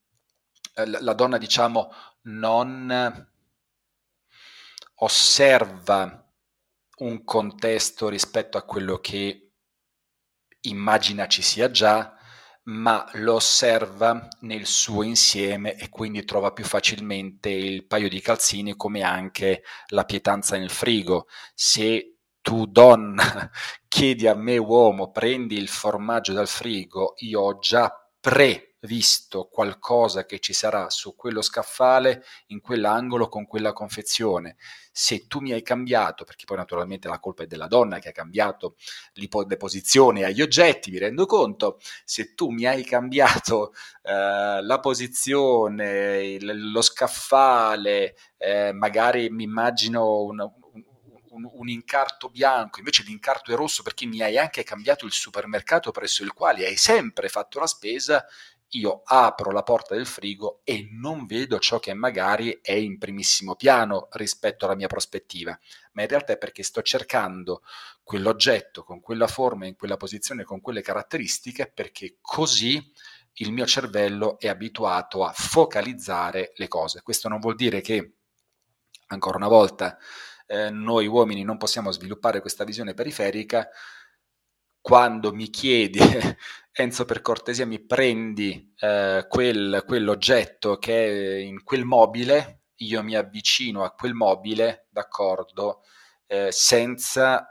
eh, 0.74 0.86
la 0.86 1.14
donna 1.14 1.38
diciamo 1.38 1.90
non 2.22 3.28
osserva 4.96 6.26
un 6.98 7.24
contesto 7.24 8.08
rispetto 8.08 8.58
a 8.58 8.62
quello 8.62 8.98
che 8.98 9.52
immagina 10.62 11.26
ci 11.26 11.40
sia 11.40 11.70
già, 11.70 12.14
ma 12.64 13.08
lo 13.14 13.34
osserva 13.34 14.28
nel 14.40 14.66
suo 14.66 15.02
insieme 15.02 15.76
e 15.76 15.88
quindi 15.88 16.24
trova 16.24 16.52
più 16.52 16.64
facilmente 16.64 17.48
il 17.48 17.86
paio 17.86 18.08
di 18.08 18.20
calzini 18.20 18.76
come 18.76 19.02
anche 19.02 19.62
la 19.88 20.04
pietanza 20.04 20.56
nel 20.56 20.70
frigo. 20.70 21.26
Se 21.54 22.16
tu 22.40 22.66
donna 22.66 23.50
chiedi 23.88 24.26
a 24.26 24.34
me 24.34 24.56
uomo 24.58 25.10
prendi 25.10 25.56
il 25.56 25.68
formaggio 25.68 26.32
dal 26.32 26.48
frigo, 26.48 27.14
io 27.18 27.40
ho 27.40 27.58
già 27.58 27.92
pre 28.20 28.69
visto 28.80 29.48
qualcosa 29.48 30.24
che 30.24 30.38
ci 30.38 30.52
sarà 30.52 30.88
su 30.90 31.14
quello 31.14 31.42
scaffale, 31.42 32.24
in 32.48 32.60
quell'angolo, 32.60 33.28
con 33.28 33.46
quella 33.46 33.72
confezione. 33.72 34.56
Se 34.92 35.26
tu 35.26 35.40
mi 35.40 35.52
hai 35.52 35.62
cambiato, 35.62 36.24
perché 36.24 36.44
poi 36.44 36.56
naturalmente 36.56 37.08
la 37.08 37.20
colpa 37.20 37.42
è 37.42 37.46
della 37.46 37.66
donna 37.66 37.98
che 37.98 38.08
ha 38.08 38.12
cambiato 38.12 38.76
le 39.14 39.56
posizioni 39.56 40.22
agli 40.24 40.42
oggetti, 40.42 40.90
mi 40.90 40.98
rendo 40.98 41.26
conto, 41.26 41.78
se 42.04 42.34
tu 42.34 42.50
mi 42.50 42.66
hai 42.66 42.84
cambiato 42.84 43.72
eh, 44.02 44.62
la 44.62 44.78
posizione, 44.80 46.24
il, 46.24 46.70
lo 46.72 46.82
scaffale, 46.82 48.16
eh, 48.38 48.72
magari 48.72 49.30
mi 49.30 49.44
immagino 49.44 50.22
un, 50.22 50.40
un, 51.30 51.48
un, 51.52 51.68
incarto 51.68 52.28
bianco, 52.28 52.78
invece 52.78 53.02
l'incarto 53.04 53.52
è 53.52 53.54
rosso 53.54 53.82
perché 53.82 54.06
mi 54.06 54.20
hai 54.20 54.38
anche 54.38 54.64
cambiato 54.64 55.06
il 55.06 55.12
supermercato 55.12 55.90
presso 55.90 56.22
il 56.22 56.32
quale 56.32 56.66
hai 56.66 56.76
sempre 56.76 57.28
fatto 57.28 57.58
la 57.58 57.66
spesa, 57.66 58.24
io 58.70 59.02
apro 59.04 59.50
la 59.50 59.62
porta 59.62 59.94
del 59.94 60.06
frigo 60.06 60.60
e 60.64 60.88
non 60.92 61.26
vedo 61.26 61.58
ciò 61.58 61.78
che 61.78 61.92
magari 61.94 62.60
è 62.62 62.72
in 62.72 62.98
primissimo 62.98 63.56
piano 63.56 64.08
rispetto 64.12 64.64
alla 64.64 64.76
mia 64.76 64.86
prospettiva, 64.86 65.58
ma 65.92 66.02
in 66.02 66.08
realtà 66.08 66.34
è 66.34 66.38
perché 66.38 66.62
sto 66.62 66.82
cercando 66.82 67.62
quell'oggetto 68.02 68.84
con 68.84 69.00
quella 69.00 69.26
forma, 69.26 69.66
in 69.66 69.76
quella 69.76 69.96
posizione, 69.96 70.44
con 70.44 70.60
quelle 70.60 70.82
caratteristiche, 70.82 71.70
perché 71.72 72.18
così 72.20 72.92
il 73.34 73.52
mio 73.52 73.66
cervello 73.66 74.38
è 74.38 74.48
abituato 74.48 75.24
a 75.24 75.32
focalizzare 75.32 76.52
le 76.56 76.68
cose. 76.68 77.02
Questo 77.02 77.28
non 77.28 77.40
vuol 77.40 77.54
dire 77.54 77.80
che, 77.80 78.14
ancora 79.08 79.36
una 79.36 79.48
volta, 79.48 79.96
eh, 80.46 80.70
noi 80.70 81.06
uomini 81.06 81.42
non 81.42 81.56
possiamo 81.56 81.90
sviluppare 81.90 82.40
questa 82.40 82.64
visione 82.64 82.94
periferica, 82.94 83.68
quando 84.80 85.32
mi 85.32 85.48
chiedi, 85.50 85.98
Enzo 86.72 87.04
per 87.04 87.20
cortesia 87.20 87.66
mi 87.66 87.80
prendi 87.84 88.72
eh, 88.78 89.26
quel, 89.28 89.84
quell'oggetto 89.86 90.78
che 90.78 91.06
è 91.06 91.36
in 91.40 91.62
quel 91.62 91.84
mobile, 91.84 92.62
io 92.76 93.02
mi 93.02 93.14
avvicino 93.14 93.84
a 93.84 93.90
quel 93.90 94.14
mobile, 94.14 94.86
d'accordo, 94.90 95.82
eh, 96.26 96.48
senza 96.50 97.46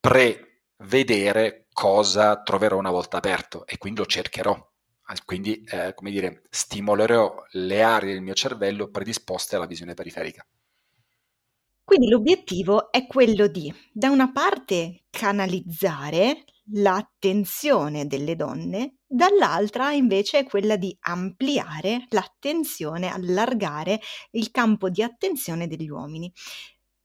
prevedere 0.00 1.66
cosa 1.72 2.40
troverò 2.42 2.78
una 2.78 2.90
volta 2.90 3.18
aperto 3.18 3.66
e 3.66 3.78
quindi 3.78 4.00
lo 4.00 4.06
cercherò. 4.06 4.56
Quindi, 5.24 5.62
eh, 5.64 5.94
come 5.94 6.10
dire, 6.10 6.42
stimolerò 6.50 7.44
le 7.52 7.82
aree 7.82 8.12
del 8.12 8.22
mio 8.22 8.34
cervello 8.34 8.90
predisposte 8.90 9.54
alla 9.54 9.66
visione 9.66 9.94
periferica. 9.94 10.44
Quindi 11.86 12.08
l'obiettivo 12.08 12.90
è 12.90 13.06
quello 13.06 13.46
di, 13.46 13.72
da 13.92 14.10
una 14.10 14.32
parte, 14.32 15.04
canalizzare 15.08 16.42
l'attenzione 16.72 18.08
delle 18.08 18.34
donne, 18.34 18.96
dall'altra 19.06 19.92
invece 19.92 20.40
è 20.40 20.44
quella 20.44 20.74
di 20.74 20.96
ampliare 21.02 22.06
l'attenzione, 22.08 23.06
allargare 23.06 24.00
il 24.32 24.50
campo 24.50 24.90
di 24.90 25.00
attenzione 25.04 25.68
degli 25.68 25.88
uomini. 25.88 26.28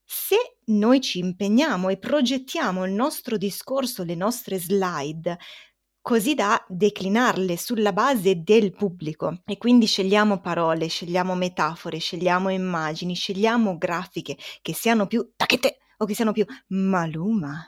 Se 0.03 0.57
noi 0.65 0.99
ci 0.99 1.19
impegniamo 1.19 1.89
e 1.89 1.99
progettiamo 1.99 2.83
il 2.83 2.91
nostro 2.91 3.37
discorso, 3.37 4.03
le 4.03 4.15
nostre 4.15 4.57
slide 4.57 5.37
così 6.01 6.33
da 6.33 6.63
declinarle 6.67 7.55
sulla 7.57 7.93
base 7.93 8.41
del 8.41 8.71
pubblico 8.71 9.41
e 9.45 9.57
quindi 9.57 9.85
scegliamo 9.85 10.41
parole, 10.41 10.87
scegliamo 10.87 11.35
metafore, 11.35 11.99
scegliamo 11.99 12.49
immagini, 12.49 13.13
scegliamo 13.13 13.77
grafiche 13.77 14.37
che 14.61 14.73
siano 14.73 15.07
più 15.07 15.31
tacchete 15.35 15.77
o 15.97 16.05
che 16.05 16.15
siano 16.15 16.31
più 16.31 16.45
maluma. 16.69 17.65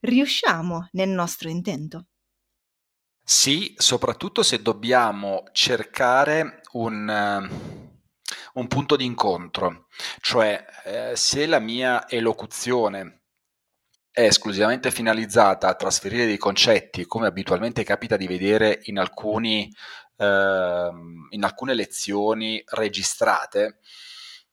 Riusciamo 0.00 0.88
nel 0.92 1.10
nostro 1.10 1.48
intento. 1.48 2.06
Sì, 3.22 3.74
soprattutto 3.76 4.42
se 4.42 4.62
dobbiamo 4.62 5.44
cercare 5.52 6.62
un, 6.72 7.48
un 8.54 8.66
punto 8.66 8.96
di 8.96 9.04
incontro, 9.04 9.88
cioè 10.20 10.64
eh, 10.84 11.12
se 11.14 11.44
la 11.46 11.58
mia 11.58 12.08
elocuzione 12.08 13.18
è 14.10 14.22
esclusivamente 14.22 14.90
finalizzata 14.90 15.68
a 15.68 15.74
trasferire 15.74 16.26
dei 16.26 16.38
concetti, 16.38 17.06
come 17.06 17.26
abitualmente 17.26 17.84
capita 17.84 18.16
di 18.16 18.26
vedere 18.26 18.80
in, 18.84 18.98
alcuni, 18.98 19.70
eh, 20.16 20.90
in 21.30 21.44
alcune 21.44 21.74
lezioni 21.74 22.62
registrate, 22.66 23.78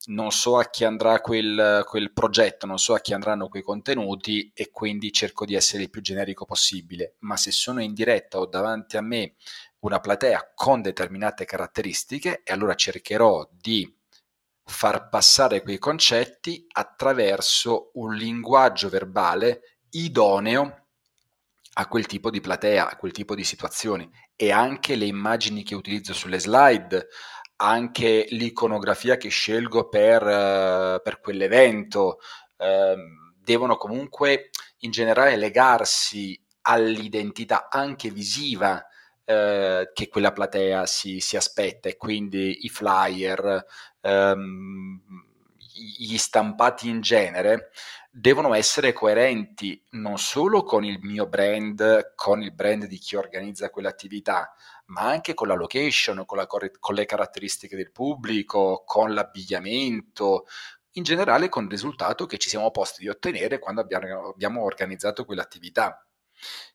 non 0.07 0.31
so 0.31 0.57
a 0.57 0.65
chi 0.65 0.83
andrà 0.83 1.19
quel, 1.19 1.83
quel, 1.87 2.13
progetto, 2.13 2.65
non 2.65 2.77
so 2.77 2.93
a 2.93 2.99
chi 2.99 3.13
andranno 3.13 3.47
quei 3.47 3.63
contenuti 3.63 4.51
e 4.53 4.69
quindi 4.69 5.11
cerco 5.11 5.45
di 5.45 5.55
essere 5.55 5.83
il 5.83 5.89
più 5.89 6.01
generico 6.01 6.45
possibile, 6.45 7.15
ma 7.19 7.37
se 7.37 7.51
sono 7.51 7.81
in 7.81 7.93
diretta 7.93 8.39
o 8.39 8.45
davanti 8.45 8.97
a 8.97 9.01
me 9.01 9.35
una 9.79 9.99
platea 9.99 10.51
con 10.53 10.81
determinate 10.81 11.45
caratteristiche, 11.45 12.41
e 12.43 12.53
allora 12.53 12.75
cercherò 12.75 13.47
di 13.51 13.91
far 14.65 15.09
passare 15.09 15.61
quei 15.61 15.77
concetti 15.77 16.65
attraverso 16.71 17.91
un 17.93 18.13
linguaggio 18.15 18.89
verbale 18.89 19.79
idoneo 19.91 20.87
a 21.77 21.87
quel 21.87 22.05
tipo 22.05 22.29
di 22.29 22.41
platea, 22.41 22.89
a 22.89 22.95
quel 22.95 23.11
tipo 23.11 23.35
di 23.35 23.43
situazioni. 23.43 24.09
E 24.35 24.51
anche 24.51 24.95
le 24.95 25.05
immagini 25.05 25.63
che 25.63 25.75
utilizzo 25.75 26.13
sulle 26.13 26.39
slide, 26.39 27.07
anche 27.57 28.25
l'iconografia 28.29 29.17
che 29.17 29.29
scelgo 29.29 29.87
per, 29.87 30.23
uh, 30.23 31.01
per 31.01 31.19
quell'evento, 31.21 32.19
uh, 32.57 32.97
devono 33.39 33.77
comunque 33.77 34.49
in 34.79 34.91
generale 34.91 35.35
legarsi 35.35 36.39
all'identità 36.61 37.67
anche 37.69 38.09
visiva 38.09 38.83
eh, 39.25 39.91
che 39.93 40.07
quella 40.07 40.31
platea 40.31 40.85
si, 40.85 41.19
si, 41.19 41.35
aspetta 41.35 41.89
e 41.89 41.97
quindi 41.97 42.65
i 42.65 42.69
flyer, 42.69 43.65
ehm, 44.01 45.01
gli 45.97 46.17
stampati 46.17 46.87
in 46.87 47.01
genere 47.01 47.71
devono 48.09 48.53
essere 48.53 48.93
coerenti 48.93 49.83
non 49.91 50.17
solo 50.17 50.63
con 50.63 50.85
il 50.85 50.99
mio 51.01 51.27
brand, 51.27 52.13
con 52.15 52.41
il 52.41 52.53
brand 52.53 52.85
di 52.85 52.97
chi 52.97 53.17
organizza 53.17 53.69
quell'attività, 53.69 54.53
ma 54.85 55.01
anche 55.01 55.33
con 55.33 55.47
la 55.49 55.55
location, 55.55 56.23
con, 56.25 56.37
la, 56.37 56.47
con 56.47 56.93
le 56.93 57.05
caratteristiche 57.05 57.75
del 57.75 57.91
pubblico, 57.91 58.83
con 58.85 59.13
l'abbigliamento, 59.13 60.45
in 60.91 61.03
generale 61.03 61.49
con 61.49 61.65
il 61.65 61.69
risultato 61.69 62.25
che 62.25 62.37
ci 62.37 62.47
siamo 62.49 62.71
posti 62.71 63.01
di 63.01 63.09
ottenere 63.09 63.59
quando 63.59 63.81
abbiamo, 63.81 64.29
abbiamo 64.29 64.63
organizzato 64.63 65.25
quell'attività. 65.25 66.05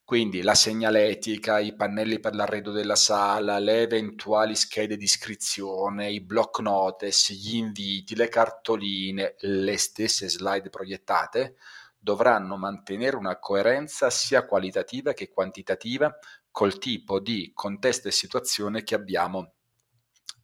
Quindi 0.05 0.43
la 0.43 0.55
segnaletica, 0.55 1.61
i 1.61 1.75
pannelli 1.75 2.19
per 2.19 2.35
l'arredo 2.35 2.73
della 2.73 2.97
sala, 2.97 3.61
le 3.61 3.83
eventuali 3.83 4.57
schede 4.57 4.97
di 4.97 5.05
iscrizione, 5.05 6.11
i 6.11 6.21
block 6.21 6.59
notice, 6.59 7.33
gli 7.33 7.55
inviti, 7.55 8.17
le 8.17 8.29
cartoline, 8.29 9.37
le 9.39 9.77
stesse 9.77 10.29
slide 10.29 10.69
proiettate 10.69 11.55
dovranno 11.97 12.57
mantenere 12.57 13.15
una 13.15 13.39
coerenza 13.39 14.11
sia 14.11 14.47
qualitativa 14.47 15.13
che 15.13 15.31
quantitativa 15.31 16.13
col 16.51 16.79
tipo 16.79 17.21
di 17.21 17.53
contesto 17.55 18.09
e 18.09 18.13
situazione 18.13 18.83
che 18.83 18.95
abbiamo 18.95 19.53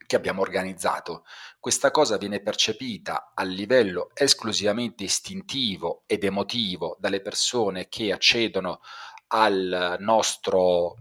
che 0.07 0.15
abbiamo 0.15 0.39
organizzato. 0.41 1.25
Questa 1.59 1.91
cosa 1.91 2.15
viene 2.15 2.41
percepita 2.41 3.33
a 3.35 3.43
livello 3.43 4.11
esclusivamente 4.13 5.03
istintivo 5.03 6.03
ed 6.05 6.23
emotivo 6.23 6.95
dalle 6.97 7.19
persone 7.19 7.89
che 7.89 8.13
accedono 8.13 8.79
al 9.27 9.97
nostro 9.99 10.95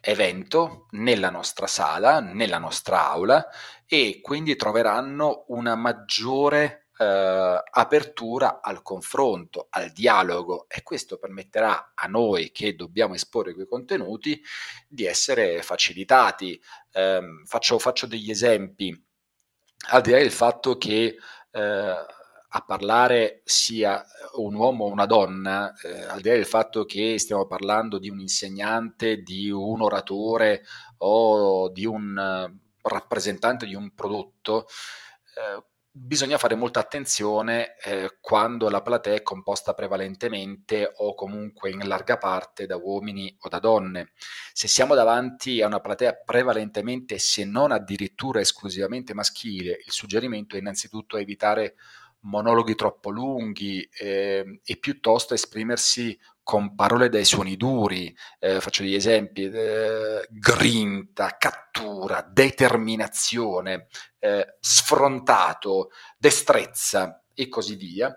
evento 0.00 0.86
nella 0.90 1.30
nostra 1.30 1.66
sala, 1.66 2.20
nella 2.20 2.58
nostra 2.58 3.08
aula 3.08 3.48
e 3.86 4.20
quindi 4.22 4.56
troveranno 4.56 5.44
una 5.48 5.74
maggiore 5.74 6.86
eh, 6.98 7.62
apertura 7.70 8.60
al 8.62 8.82
confronto, 8.82 9.66
al 9.70 9.90
dialogo 9.90 10.66
e 10.68 10.82
questo 10.82 11.18
permetterà 11.18 11.92
a 11.94 12.06
noi 12.06 12.50
che 12.52 12.74
dobbiamo 12.74 13.14
esporre 13.14 13.54
quei 13.54 13.66
contenuti 13.66 14.40
di 14.88 15.04
essere 15.04 15.62
facilitati. 15.62 16.60
Eh, 16.92 17.20
faccio, 17.44 17.78
faccio, 17.78 18.06
degli 18.06 18.30
esempi, 18.30 18.98
al 19.88 20.02
di 20.02 20.10
là 20.10 20.18
del 20.18 20.32
fatto 20.32 20.78
che 20.78 21.16
eh, 21.50 22.06
a 22.56 22.62
parlare 22.62 23.42
sia 23.44 24.02
un 24.36 24.54
uomo 24.54 24.84
o 24.86 24.90
una 24.90 25.04
donna, 25.04 25.74
eh, 25.82 26.04
al 26.04 26.22
di 26.22 26.28
là 26.30 26.34
del 26.36 26.46
fatto 26.46 26.86
che 26.86 27.18
stiamo 27.18 27.46
parlando 27.46 27.98
di 27.98 28.08
un 28.08 28.18
insegnante, 28.18 29.18
di 29.18 29.50
un 29.50 29.82
oratore 29.82 30.64
o 30.98 31.68
di 31.68 31.84
un 31.84 32.16
uh, 32.16 32.88
rappresentante 32.88 33.66
di 33.66 33.74
un 33.74 33.92
prodotto, 33.94 34.66
eh, 35.36 35.62
bisogna 35.90 36.38
fare 36.38 36.54
molta 36.54 36.80
attenzione 36.80 37.76
eh, 37.78 38.16
quando 38.20 38.70
la 38.70 38.80
platea 38.80 39.16
è 39.16 39.22
composta 39.22 39.74
prevalentemente 39.74 40.92
o 40.96 41.14
comunque 41.14 41.70
in 41.70 41.86
larga 41.86 42.16
parte 42.16 42.64
da 42.64 42.76
uomini 42.76 43.36
o 43.40 43.48
da 43.50 43.58
donne. 43.58 44.12
Se 44.54 44.66
siamo 44.66 44.94
davanti 44.94 45.60
a 45.60 45.66
una 45.66 45.80
platea 45.80 46.22
prevalentemente, 46.24 47.18
se 47.18 47.44
non 47.44 47.70
addirittura 47.70 48.40
esclusivamente 48.40 49.12
maschile, 49.12 49.72
il 49.84 49.92
suggerimento 49.92 50.56
è 50.56 50.58
innanzitutto 50.58 51.18
evitare 51.18 51.76
monologhi 52.26 52.74
troppo 52.74 53.10
lunghi 53.10 53.88
eh, 53.98 54.60
e 54.62 54.76
piuttosto 54.78 55.34
esprimersi 55.34 56.18
con 56.42 56.74
parole 56.74 57.08
dai 57.08 57.24
suoni 57.24 57.56
duri. 57.56 58.14
Eh, 58.38 58.60
faccio 58.60 58.82
degli 58.82 58.94
esempi: 58.94 59.44
eh, 59.44 60.26
grinta, 60.30 61.36
cattura, 61.38 62.26
determinazione, 62.28 63.86
eh, 64.18 64.56
sfrontato, 64.60 65.90
destrezza 66.16 67.24
e 67.34 67.48
così 67.48 67.74
via, 67.76 68.16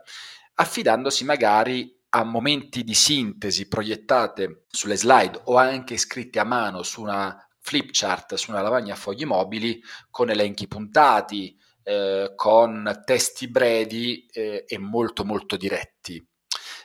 affidandosi 0.55 1.25
magari 1.25 1.97
a 2.11 2.23
momenti 2.23 2.83
di 2.83 2.95
sintesi 2.95 3.67
proiettate 3.67 4.65
sulle 4.67 4.97
slide 4.97 5.41
o 5.45 5.57
anche 5.57 5.97
scritte 5.97 6.39
a 6.39 6.43
mano 6.43 6.81
su 6.81 7.01
una 7.01 7.37
flip 7.59 7.89
chart, 7.91 8.35
su 8.35 8.51
una 8.51 8.61
lavagna 8.61 8.93
a 8.93 8.97
fogli 8.97 9.25
mobili 9.25 9.79
con 10.09 10.29
elenchi 10.29 10.67
puntati, 10.67 11.58
eh, 11.83 12.33
con 12.35 13.01
testi 13.05 13.47
brevi 13.47 14.25
eh, 14.27 14.65
e 14.67 14.77
molto 14.77 15.25
molto 15.25 15.57
diretti. 15.57 16.25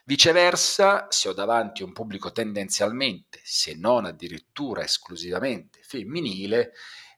Viceversa, 0.05 1.07
se 1.09 1.29
ho 1.29 1.33
davanti 1.33 1.83
un 1.83 1.93
pubblico 1.93 2.31
tendenzialmente, 2.33 3.41
se 3.43 3.75
non 3.75 4.05
addirittura 4.05 4.83
esclusivamente 4.83 5.81
femminile, 5.83 6.73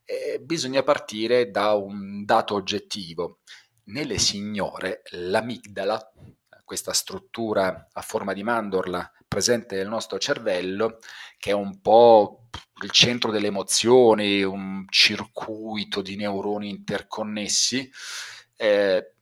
eh, 0.05 0.39
bisogna 0.41 0.83
partire 0.83 1.51
da 1.51 1.75
un 1.75 2.25
dato 2.25 2.55
oggettivo. 2.55 3.41
Nelle 3.87 4.19
signore 4.19 5.03
l'amigdala, 5.11 6.13
questa 6.65 6.93
struttura 6.93 7.89
a 7.93 8.03
forma 8.03 8.33
di 8.33 8.43
mandorla 8.43 9.11
presente 9.37 9.77
nel 9.77 9.89
nostro 9.89 10.19
cervello, 10.19 10.99
che 11.37 11.51
è 11.51 11.53
un 11.53 11.83
po' 11.83 12.47
il 12.83 12.91
centro 12.91 13.31
delle 13.31 13.49
emozioni, 13.49 14.43
un 14.43 14.87
circuito 14.89 16.01
di 16.01 16.17
neuroni 16.17 16.71
interconnessi, 16.71 17.91
eh, 18.57 19.13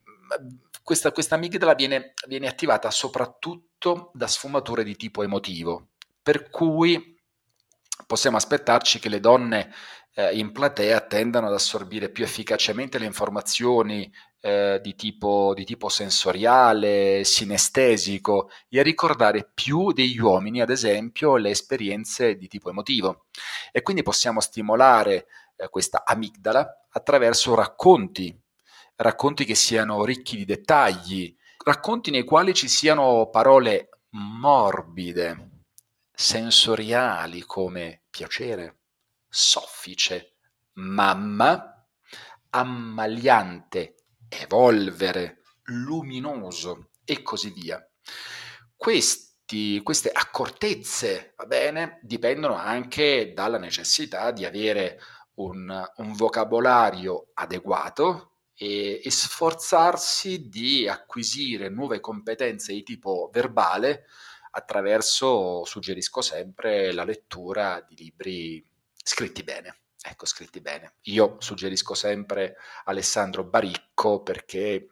questa, 0.81 1.11
questa 1.11 1.35
amigdala 1.35 1.73
viene, 1.73 2.13
viene 2.27 2.47
attivata 2.47 2.91
soprattutto 2.91 4.11
da 4.13 4.27
sfumature 4.27 4.85
di 4.85 4.95
tipo 4.95 5.21
emotivo, 5.21 5.89
per 6.23 6.49
cui 6.49 7.19
possiamo 8.07 8.37
aspettarci 8.37 8.99
che 8.99 9.09
le 9.09 9.19
donne 9.19 9.73
eh, 10.15 10.37
in 10.37 10.51
platea 10.51 11.01
tendano 11.01 11.47
ad 11.47 11.53
assorbire 11.53 12.09
più 12.09 12.23
efficacemente 12.23 12.97
le 12.97 13.05
informazioni 13.05 14.11
eh, 14.39 14.79
di, 14.81 14.95
tipo, 14.95 15.53
di 15.53 15.65
tipo 15.65 15.89
sensoriale, 15.89 17.23
sinestesico 17.25 18.49
e 18.69 18.79
a 18.79 18.83
ricordare 18.83 19.49
più 19.53 19.91
degli 19.91 20.19
uomini, 20.19 20.61
ad 20.61 20.69
esempio, 20.69 21.35
le 21.35 21.49
esperienze 21.49 22.37
di 22.37 22.47
tipo 22.47 22.69
emotivo. 22.69 23.25
E 23.71 23.81
quindi 23.81 24.03
possiamo 24.03 24.39
stimolare 24.39 25.27
eh, 25.57 25.67
questa 25.69 26.03
amigdala 26.05 26.87
attraverso 26.91 27.53
racconti, 27.53 28.39
racconti 28.95 29.43
che 29.43 29.55
siano 29.55 30.05
ricchi 30.05 30.37
di 30.37 30.45
dettagli, 30.45 31.35
racconti 31.65 32.09
nei 32.09 32.23
quali 32.23 32.53
ci 32.53 32.69
siano 32.69 33.29
parole 33.29 33.89
morbide, 34.11 35.63
sensoriali 36.13 37.41
come 37.41 38.03
piacere, 38.09 38.77
soffice, 39.35 40.35
mamma, 40.75 41.85
ammaliante, 42.51 43.95
evolvere, 44.29 45.41
luminoso 45.63 46.91
e 47.03 47.21
così 47.21 47.51
via. 47.51 47.85
Questi, 48.77 49.81
queste 49.83 50.09
accortezze, 50.09 51.33
va 51.35 51.45
bene, 51.45 51.99
dipendono 52.01 52.55
anche 52.55 53.33
dalla 53.33 53.57
necessità 53.57 54.31
di 54.31 54.45
avere 54.45 55.01
un, 55.35 55.85
un 55.97 56.13
vocabolario 56.13 57.31
adeguato 57.33 58.35
e, 58.55 59.01
e, 59.03 59.11
sforzarsi 59.11 60.47
di 60.47 60.87
acquisire 60.87 61.67
nuove 61.67 61.99
competenze 61.99 62.71
di 62.71 62.83
tipo 62.83 63.29
verbale 63.33 64.05
attraverso, 64.51 65.65
suggerisco 65.65 66.21
sempre, 66.21 66.93
la 66.93 67.03
lettura 67.03 67.85
di 67.85 67.95
libri 67.97 68.65
scritti 69.05 69.43
bene. 69.43 69.81
Ecco, 70.01 70.25
scritti 70.25 70.61
bene. 70.61 70.95
Io 71.03 71.37
suggerisco 71.39 71.93
sempre 71.93 72.57
Alessandro 72.85 73.43
Baricco 73.43 74.21
perché 74.21 74.87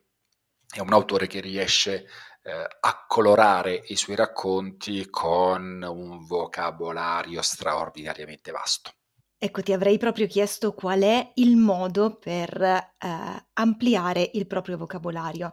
è 0.68 0.80
un 0.80 0.94
autore 0.94 1.28
che 1.28 1.40
riesce 1.40 2.08
eh, 2.44 2.68
accolorare 2.80 3.84
i 3.88 3.96
suoi 3.96 4.16
racconti 4.16 5.10
con 5.10 5.84
un 5.84 6.26
vocabolario 6.26 7.42
straordinariamente 7.42 8.52
vasto. 8.52 8.92
Ecco, 9.38 9.62
ti 9.62 9.74
avrei 9.74 9.98
proprio 9.98 10.26
chiesto 10.26 10.74
qual 10.74 11.02
è 11.02 11.32
il 11.36 11.58
modo 11.58 12.18
per 12.18 12.62
eh, 12.62 13.46
ampliare 13.54 14.30
il 14.34 14.48
proprio 14.48 14.78
vocabolario. 14.78 15.52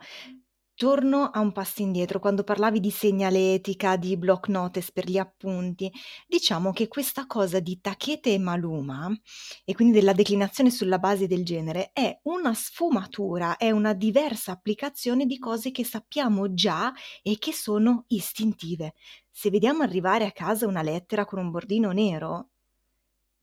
Torno 0.80 1.28
a 1.28 1.40
un 1.40 1.52
passo 1.52 1.82
indietro, 1.82 2.20
quando 2.20 2.42
parlavi 2.42 2.80
di 2.80 2.90
segnaletica, 2.90 3.98
di 3.98 4.16
block 4.16 4.48
notice 4.48 4.92
per 4.94 5.10
gli 5.10 5.18
appunti, 5.18 5.92
diciamo 6.26 6.72
che 6.72 6.88
questa 6.88 7.26
cosa 7.26 7.60
di 7.60 7.82
Takete 7.82 8.32
e 8.32 8.38
Maluma, 8.38 9.14
e 9.62 9.74
quindi 9.74 9.92
della 9.92 10.14
declinazione 10.14 10.70
sulla 10.70 10.98
base 10.98 11.26
del 11.26 11.44
genere, 11.44 11.90
è 11.92 12.20
una 12.22 12.54
sfumatura, 12.54 13.58
è 13.58 13.70
una 13.70 13.92
diversa 13.92 14.52
applicazione 14.52 15.26
di 15.26 15.38
cose 15.38 15.70
che 15.70 15.84
sappiamo 15.84 16.54
già 16.54 16.90
e 17.20 17.36
che 17.36 17.52
sono 17.52 18.04
istintive. 18.06 18.94
Se 19.30 19.50
vediamo 19.50 19.82
arrivare 19.82 20.24
a 20.24 20.32
casa 20.32 20.66
una 20.66 20.80
lettera 20.80 21.26
con 21.26 21.40
un 21.40 21.50
bordino 21.50 21.90
nero, 21.90 22.52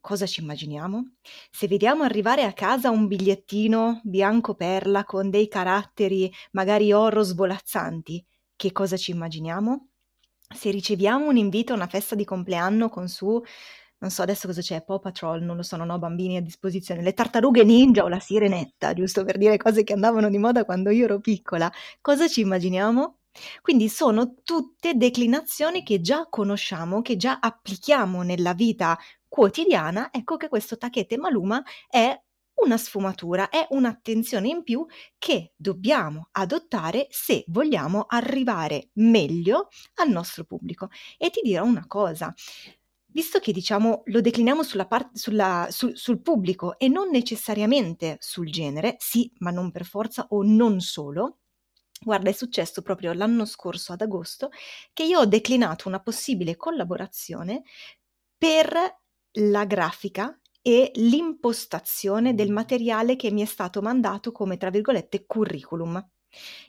cosa 0.08 0.26
ci 0.26 0.40
immaginiamo? 0.40 1.16
Se 1.52 1.68
vediamo 1.68 2.04
arrivare 2.04 2.44
a 2.44 2.54
casa 2.54 2.90
un 2.90 3.08
bigliettino 3.08 4.00
bianco 4.06 4.56
perla 4.56 5.04
con 5.04 5.30
dei 5.30 5.50
caratteri 5.50 6.32
magari 6.52 6.94
oro 6.94 7.24
svolazzanti, 7.24 8.26
che 8.56 8.72
cosa 8.72 8.96
ci 8.96 9.12
immaginiamo? 9.12 9.90
Se 10.56 10.72
riceviamo 10.72 11.28
un 11.28 11.36
invito 11.36 11.74
a 11.74 11.76
una 11.76 11.88
festa 11.88 12.16
di 12.16 12.24
compleanno 12.24 12.88
con 12.88 13.10
su, 13.10 13.44
non 13.98 14.10
so 14.10 14.22
adesso 14.22 14.48
cosa 14.48 14.62
c'è, 14.62 14.82
Paw 14.82 15.02
Patrol, 15.02 15.44
non 15.44 15.58
lo 15.58 15.64
so, 15.64 15.76
non 15.76 15.90
ho 15.90 16.00
bambini 16.00 16.38
a 16.38 16.42
disposizione, 16.42 17.02
le 17.02 17.12
tartarughe 17.12 17.66
ninja 17.66 18.06
o 18.06 18.08
la 18.08 18.22
sirenetta, 18.22 18.94
giusto 18.94 19.26
per 19.26 19.38
dire 19.38 19.58
cose 19.58 19.84
che 19.84 19.92
andavano 19.92 20.30
di 20.30 20.38
moda 20.38 20.64
quando 20.64 20.90
io 20.90 21.04
ero 21.04 21.20
piccola, 21.20 21.70
cosa 22.00 22.30
ci 22.30 22.40
immaginiamo? 22.40 23.18
Quindi 23.62 23.90
sono 23.90 24.36
tutte 24.44 24.96
declinazioni 24.96 25.84
che 25.84 26.02
già 26.02 26.28
conosciamo, 26.30 27.02
che 27.02 27.18
già 27.18 27.40
applichiamo 27.40 28.22
nella 28.24 28.54
vita 28.54 28.98
quotidiana, 29.28 30.10
ecco 30.12 30.38
che 30.38 30.50
questo 30.50 30.78
Takete 30.78 31.18
Maluma 31.18 31.64
è 31.90 32.20
una 32.58 32.78
sfumatura, 32.78 33.50
è 33.50 33.68
un'attenzione 33.70 34.48
in 34.48 34.64
più 34.64 34.86
che 35.18 35.54
dobbiamo 35.56 36.30
adottare 36.32 37.08
se 37.10 37.44
vogliamo 37.48 38.06
arrivare 38.08 38.90
meglio 38.94 39.70
al 39.96 40.10
nostro 40.10 40.44
pubblico. 40.44 40.90
E 41.18 41.30
ti 41.30 41.42
dirò 41.42 41.64
una 41.64 41.86
cosa, 41.88 42.34
visto 43.08 43.40
che 43.40 43.52
diciamo 43.52 44.04
lo 44.06 44.22
decliniamo 44.22 44.64
sulla 44.64 44.88
part- 44.88 45.16
sulla, 45.16 45.68
sul, 45.70 45.96
sul 45.98 46.22
pubblico 46.22 46.78
e 46.80 46.88
non 46.88 47.10
necessariamente 47.10 48.18
sul 48.20 48.50
genere, 48.50 48.96
sì, 49.00 49.32
ma 49.40 49.52
non 49.52 49.72
per 49.72 49.86
forza 49.86 50.26
o 50.30 50.44
non 50.44 50.80
solo, 50.80 51.40
Guarda, 52.00 52.30
è 52.30 52.34
successo 52.34 52.84
proprio 52.84 53.12
l'anno 53.14 53.44
scorso 53.46 53.92
ad 53.92 54.02
agosto 54.02 54.52
che 54.94 55.04
io 55.04 55.20
ho 55.22 55.26
declinato 55.26 55.88
una 55.88 56.00
possibile 56.00 56.56
collaborazione 56.56 57.64
per 58.38 59.00
la 59.34 59.66
grafica 59.66 60.40
e 60.62 60.92
l'impostazione 60.96 62.34
del 62.34 62.52
materiale 62.52 63.16
che 63.16 63.32
mi 63.32 63.42
è 63.42 63.46
stato 63.46 63.82
mandato 63.82 64.32
come, 64.32 64.58
tra 64.58 64.70
virgolette, 64.70 65.26
curriculum. 65.26 66.06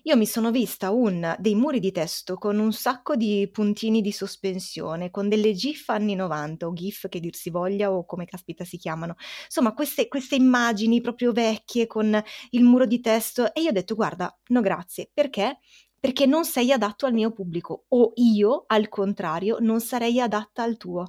Io 0.04 0.16
mi 0.16 0.26
sono 0.26 0.50
vista 0.50 0.90
un 0.90 1.34
dei 1.38 1.54
muri 1.54 1.80
di 1.80 1.90
testo 1.92 2.36
con 2.36 2.58
un 2.58 2.72
sacco 2.72 3.16
di 3.16 3.48
puntini 3.52 4.00
di 4.00 4.12
sospensione, 4.12 5.10
con 5.10 5.28
delle 5.28 5.52
GIF 5.52 5.88
anni 5.88 6.14
90 6.14 6.66
o 6.66 6.72
GIF 6.72 7.08
che 7.08 7.20
dir 7.20 7.34
si 7.34 7.50
voglia 7.50 7.92
o 7.92 8.04
come 8.04 8.24
caspita 8.24 8.64
si 8.64 8.76
chiamano. 8.78 9.16
Insomma, 9.44 9.74
queste, 9.74 10.08
queste 10.08 10.36
immagini 10.36 11.00
proprio 11.00 11.32
vecchie 11.32 11.86
con 11.86 12.22
il 12.50 12.62
muro 12.62 12.86
di 12.86 13.00
testo 13.00 13.52
e 13.52 13.62
io 13.62 13.70
ho 13.70 13.72
detto 13.72 13.94
guarda, 13.94 14.34
no 14.48 14.60
grazie, 14.60 15.10
perché? 15.12 15.58
Perché 16.00 16.26
non 16.26 16.44
sei 16.44 16.70
adatto 16.70 17.06
al 17.06 17.12
mio 17.12 17.32
pubblico 17.32 17.86
o 17.88 18.12
io, 18.16 18.64
al 18.68 18.88
contrario, 18.88 19.58
non 19.60 19.80
sarei 19.80 20.20
adatta 20.20 20.62
al 20.62 20.76
tuo, 20.76 21.08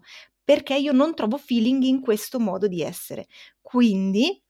perché 0.49 0.75
io 0.75 0.93
non 0.93 1.13
trovo 1.13 1.38
feeling 1.38 1.83
in 1.83 2.01
questo 2.01 2.39
modo 2.39 2.67
di 2.67 2.81
essere. 2.81 3.27
Quindi 3.62 4.41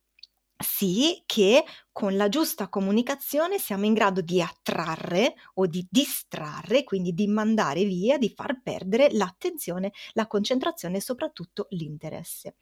sì 0.58 1.22
che 1.26 1.66
con 1.92 2.16
la 2.16 2.30
giusta 2.30 2.70
comunicazione 2.70 3.60
siamo 3.60 3.84
in 3.84 3.94
grado 3.94 4.22
di 4.22 4.42
attrarre 4.42 5.34
o 5.56 5.66
di 5.66 5.86
distrarre, 5.92 6.86
quindi 6.86 7.12
di 7.14 7.28
mandare 7.28 7.84
via, 7.84 8.18
di 8.18 8.30
far 8.34 8.62
perdere 8.62 9.10
l'attenzione, 9.12 9.92
la 10.14 10.26
concentrazione 10.26 10.96
e 10.98 11.02
soprattutto 11.02 11.68
l'interesse. 11.72 12.56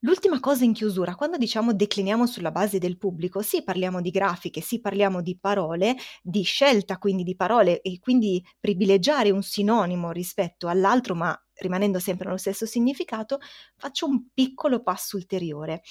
L'ultima 0.00 0.40
cosa 0.40 0.64
in 0.64 0.72
chiusura, 0.72 1.14
quando 1.16 1.36
diciamo 1.36 1.74
decliniamo 1.74 2.26
sulla 2.26 2.50
base 2.50 2.78
del 2.78 2.96
pubblico, 2.96 3.42
sì 3.42 3.62
parliamo 3.62 4.00
di 4.00 4.08
grafiche, 4.10 4.62
sì 4.62 4.80
parliamo 4.80 5.20
di 5.20 5.36
parole, 5.38 5.96
di 6.22 6.42
scelta 6.44 6.96
quindi 6.96 7.24
di 7.24 7.36
parole 7.36 7.82
e 7.82 7.98
quindi 8.00 8.42
privilegiare 8.58 9.30
un 9.30 9.42
sinonimo 9.42 10.12
rispetto 10.12 10.68
all'altro, 10.68 11.14
ma 11.14 11.38
rimanendo 11.56 11.98
sempre 11.98 12.26
nello 12.26 12.38
stesso 12.38 12.66
significato, 12.66 13.38
faccio 13.76 14.06
un 14.06 14.28
piccolo 14.32 14.82
passo 14.82 15.16
ulteriore 15.16 15.82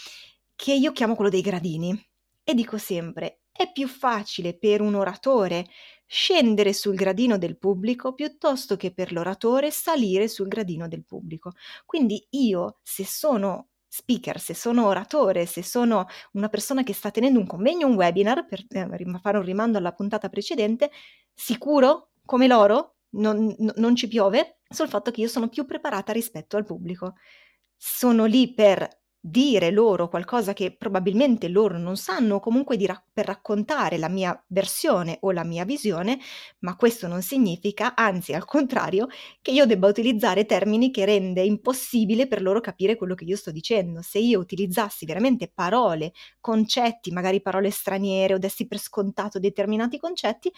che 0.56 0.73
io 0.73 0.91
chiamo 0.91 1.15
quello 1.15 1.30
dei 1.30 1.41
gradini 1.41 1.97
e 2.43 2.54
dico 2.54 2.78
sempre 2.78 3.43
è 3.52 3.71
più 3.71 3.88
facile 3.88 4.58
per 4.58 4.82
un 4.82 4.95
oratore 4.95 5.67
scendere 6.06 6.73
sul 6.73 6.95
gradino 6.95 7.38
del 7.38 7.58
pubblico 7.58 8.13
piuttosto 8.13 8.76
che 8.76 8.93
per 8.93 9.12
l'oratore 9.12 9.71
salire 9.71 10.28
sul 10.28 10.47
gradino 10.47 10.88
del 10.88 11.06
pubblico. 11.06 11.52
Quindi 11.86 12.26
io, 12.32 12.80
se 12.82 13.06
sono 13.06 13.69
speaker, 13.88 14.39
se 14.39 14.56
sono 14.56 14.88
oratore, 14.88 15.45
se 15.45 15.62
sono 15.62 16.08
una 16.34 16.49
persona 16.49 16.82
che 16.82 16.93
sta 16.93 17.12
tenendo 17.12 17.39
un 17.39 17.45
convegno, 17.45 17.86
un 17.86 17.93
webinar, 17.93 18.45
per 18.47 18.65
eh, 18.69 18.88
fare 19.21 19.38
un 19.38 19.43
rimando 19.43 19.78
alla 19.78 19.93
puntata 19.93 20.30
precedente, 20.30 20.89
sicuro 21.32 22.10
come 22.26 22.47
loro, 22.47 22.95
non, 23.12 23.56
non 23.76 23.95
ci 23.95 24.08
piove, 24.08 24.62
sul 24.73 24.88
fatto 24.89 25.12
che 25.12 25.21
io 25.21 25.27
sono 25.27 25.49
più 25.49 25.65
preparata 25.65 26.12
rispetto 26.12 26.57
al 26.57 26.65
pubblico. 26.65 27.15
Sono 27.75 28.25
lì 28.25 28.53
per 28.53 29.01
dire 29.25 29.71
loro 29.71 30.09
qualcosa 30.09 30.51
che 30.51 30.75
probabilmente 30.75 31.47
loro 31.47 31.77
non 31.77 31.95
sanno, 31.95 32.36
o 32.36 32.39
comunque 32.41 32.77
ra- 32.86 33.01
per 33.13 33.25
raccontare 33.25 33.97
la 33.97 34.09
mia 34.09 34.38
versione 34.47 35.17
o 35.21 35.31
la 35.31 35.45
mia 35.45 35.63
visione, 35.63 36.19
ma 36.59 36.75
questo 36.75 37.07
non 37.07 37.21
significa, 37.21 37.95
anzi 37.95 38.33
al 38.33 38.43
contrario, 38.45 39.07
che 39.41 39.51
io 39.51 39.65
debba 39.65 39.88
utilizzare 39.88 40.45
termini 40.45 40.91
che 40.91 41.05
rende 41.05 41.41
impossibile 41.41 42.27
per 42.27 42.41
loro 42.41 42.59
capire 42.59 42.95
quello 42.97 43.15
che 43.15 43.23
io 43.23 43.38
sto 43.38 43.51
dicendo. 43.51 44.01
Se 44.01 44.19
io 44.19 44.39
utilizzassi 44.39 45.05
veramente 45.05 45.49
parole, 45.53 46.12
concetti, 46.41 47.12
magari 47.12 47.41
parole 47.41 47.71
straniere 47.71 48.33
o 48.33 48.38
dessi 48.38 48.67
per 48.67 48.77
scontato 48.79 49.39
determinati 49.39 49.97
concetti, 49.97 50.51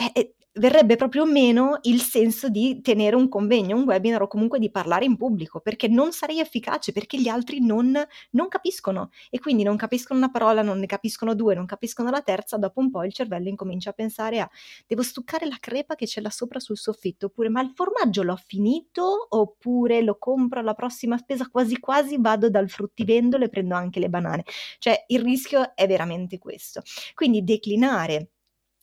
eh, 0.00 0.12
eh, 0.14 0.34
verrebbe 0.58 0.96
proprio 0.96 1.24
meno 1.24 1.78
il 1.82 2.00
senso 2.00 2.48
di 2.48 2.80
tenere 2.80 3.16
un 3.16 3.28
convegno, 3.28 3.76
un 3.76 3.82
webinar 3.82 4.22
o 4.22 4.28
comunque 4.28 4.58
di 4.60 4.70
parlare 4.70 5.04
in 5.04 5.16
pubblico, 5.16 5.60
perché 5.60 5.88
non 5.88 6.12
sarei 6.12 6.38
efficace, 6.40 6.92
perché 6.92 7.20
gli 7.20 7.28
altri 7.28 7.60
non, 7.60 8.00
non 8.30 8.48
capiscono 8.48 9.10
e 9.30 9.40
quindi 9.40 9.62
non 9.64 9.76
capiscono 9.76 10.18
una 10.18 10.30
parola, 10.30 10.62
non 10.62 10.78
ne 10.78 10.86
capiscono 10.86 11.34
due, 11.34 11.54
non 11.54 11.66
capiscono 11.66 12.10
la 12.10 12.22
terza, 12.22 12.56
dopo 12.56 12.80
un 12.80 12.90
po' 12.90 13.04
il 13.04 13.12
cervello 13.12 13.48
incomincia 13.48 13.90
a 13.90 13.92
pensare 13.92 14.40
a 14.40 14.50
devo 14.86 15.02
stuccare 15.02 15.46
la 15.46 15.56
crepa 15.58 15.94
che 15.94 16.06
c'è 16.06 16.20
là 16.20 16.30
sopra 16.30 16.60
sul 16.60 16.76
soffitto, 16.78 17.26
oppure 17.26 17.48
ma 17.48 17.60
il 17.60 17.72
formaggio 17.74 18.22
l'ho 18.22 18.36
finito, 18.36 19.26
oppure 19.30 20.02
lo 20.02 20.16
compro 20.18 20.60
alla 20.60 20.74
prossima 20.74 21.16
spesa, 21.18 21.48
quasi 21.48 21.78
quasi 21.80 22.16
vado 22.20 22.50
dal 22.50 22.68
fruttivendolo 22.68 23.44
e 23.44 23.48
prendo 23.48 23.74
anche 23.74 23.98
le 24.00 24.08
banane. 24.08 24.44
Cioè 24.78 25.04
il 25.08 25.22
rischio 25.22 25.74
è 25.74 25.86
veramente 25.86 26.38
questo. 26.38 26.82
Quindi 27.14 27.42
declinare 27.42 28.30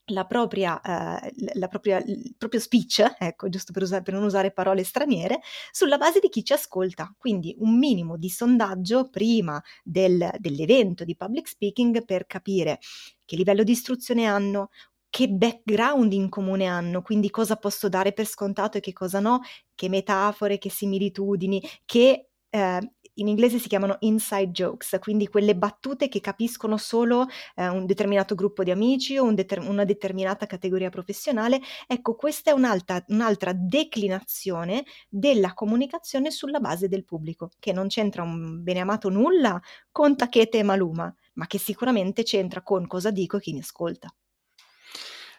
la 0.09 0.25
propria, 0.25 0.79
eh, 0.81 1.33
la 1.53 1.67
propria, 1.67 1.97
il 1.97 2.35
proprio 2.37 2.59
speech, 2.59 3.15
ecco, 3.17 3.49
giusto 3.49 3.71
per, 3.71 3.83
usare, 3.83 4.03
per, 4.03 4.13
non 4.13 4.23
usare 4.23 4.51
parole 4.51 4.83
straniere, 4.83 5.39
sulla 5.71 5.97
base 5.97 6.19
di 6.19 6.29
chi 6.29 6.43
ci 6.43 6.53
ascolta. 6.53 7.13
Quindi 7.17 7.55
un 7.59 7.77
minimo 7.77 8.17
di 8.17 8.29
sondaggio 8.29 9.09
prima 9.09 9.61
del, 9.83 10.29
dell'evento 10.37 11.03
di 11.03 11.15
public 11.15 11.47
speaking 11.47 12.05
per 12.05 12.25
capire 12.27 12.79
che 13.25 13.35
livello 13.35 13.63
di 13.63 13.71
istruzione 13.71 14.25
hanno, 14.25 14.69
che 15.09 15.29
background 15.29 16.11
in 16.13 16.29
comune 16.29 16.65
hanno, 16.65 17.01
quindi 17.01 17.29
cosa 17.29 17.55
posso 17.55 17.89
dare 17.89 18.11
per 18.11 18.25
scontato 18.25 18.77
e 18.77 18.81
che 18.81 18.93
cosa 18.93 19.19
no, 19.19 19.39
che 19.73 19.89
metafore, 19.89 20.57
che 20.57 20.69
similitudini, 20.69 21.61
che 21.85 22.29
eh, 22.49 22.91
in 23.15 23.27
inglese 23.27 23.59
si 23.59 23.67
chiamano 23.67 23.97
inside 23.99 24.51
jokes, 24.51 24.97
quindi 24.99 25.27
quelle 25.27 25.55
battute 25.55 26.07
che 26.09 26.19
capiscono 26.19 26.77
solo 26.77 27.27
eh, 27.55 27.67
un 27.67 27.85
determinato 27.85 28.35
gruppo 28.35 28.63
di 28.63 28.71
amici 28.71 29.17
o 29.17 29.23
un 29.23 29.35
deter- 29.35 29.67
una 29.67 29.85
determinata 29.85 30.45
categoria 30.45 30.89
professionale. 30.89 31.61
Ecco, 31.87 32.15
questa 32.15 32.51
è 32.51 32.53
un'altra, 32.53 33.03
un'altra 33.09 33.53
declinazione 33.53 34.83
della 35.09 35.53
comunicazione 35.53 36.31
sulla 36.31 36.59
base 36.59 36.87
del 36.87 37.05
pubblico, 37.05 37.51
che 37.59 37.71
non 37.71 37.87
c'entra 37.87 38.23
un 38.23 38.63
bene 38.63 38.79
amato 38.81 39.09
nulla 39.09 39.61
con 39.91 40.15
Tachete 40.15 40.59
e 40.59 40.63
Maluma, 40.63 41.13
ma 41.33 41.47
che 41.47 41.57
sicuramente 41.57 42.23
c'entra 42.23 42.61
con 42.61 42.87
cosa 42.87 43.11
dico 43.11 43.37
e 43.37 43.39
chi 43.39 43.53
mi 43.53 43.59
ascolta. 43.59 44.13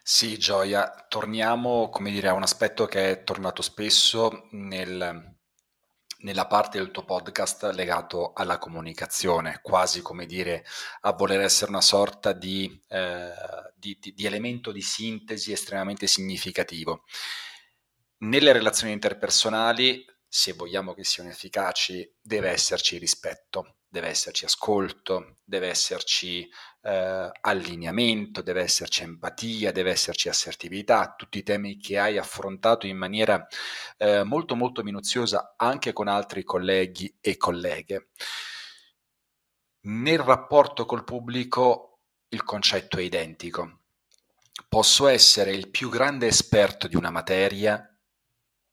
Sì, 0.09 0.39
Gioia, 0.39 1.05
torniamo, 1.09 1.89
come 1.89 2.13
dire, 2.13 2.29
a 2.29 2.33
un 2.33 2.43
aspetto 2.43 2.87
che 2.87 3.11
è 3.11 3.25
tornato 3.25 3.61
spesso 3.61 4.47
nel 4.53 5.36
nella 6.19 6.47
parte 6.47 6.79
del 6.79 6.91
tuo 6.91 7.05
podcast 7.05 7.65
legato 7.75 8.33
alla 8.33 8.59
comunicazione, 8.59 9.61
quasi 9.63 10.01
come 10.03 10.27
dire 10.27 10.65
a 11.03 11.13
voler 11.13 11.41
essere 11.41 11.71
una 11.71 11.81
sorta 11.81 12.33
di, 12.33 12.83
eh, 12.89 13.33
di, 13.75 13.99
di, 14.01 14.15
di 14.15 14.27
elemento 14.27 14.73
di 14.73 14.83
sintesi 14.83 15.53
estremamente 15.53 16.07
significativo. 16.07 17.05
Nelle 18.19 18.53
relazioni 18.53 18.93
interpersonali, 18.93 20.05
se 20.27 20.53
vogliamo 20.55 20.95
che 20.95 21.05
siano 21.05 21.29
efficaci, 21.29 22.17
deve 22.21 22.51
esserci 22.51 22.99
rispetto, 22.99 23.76
deve 23.97 24.09
esserci 24.09 24.45
ascolto, 24.45 25.37
deve 25.43 25.69
esserci 25.69 26.47
eh, 26.83 27.31
allineamento, 27.41 28.43
deve 28.43 28.61
esserci 28.61 29.05
empatia, 29.05 29.73
deve 29.73 29.91
esserci 29.91 30.29
assertività, 30.29 31.15
tutti 31.17 31.39
i 31.39 31.43
temi 31.43 31.79
che 31.79 31.99
hai 31.99 32.19
affrontato 32.19 32.87
in 32.87 32.99
maniera 32.99 33.47
eh, 33.97 34.23
molto 34.23 34.55
molto 34.55 34.83
minuziosa 34.83 35.55
anche 35.57 35.95
con 35.95 36.09
altri 36.09 36.45
colleghi 36.45 37.17
e 37.23 37.39
colleghe. 37.39 38.11
Nel 39.87 40.19
rapporto 40.19 40.85
col 40.85 41.05
pubblico 41.05 42.01
il 42.29 42.45
concetto 42.45 42.99
è 42.99 43.01
identico. 43.01 43.85
Posso 44.69 45.07
essere 45.07 45.53
il 45.53 45.71
più 45.71 45.89
grande 45.89 46.27
esperto 46.27 46.87
di 46.87 46.97
una 46.97 47.11
materia, 47.11 47.83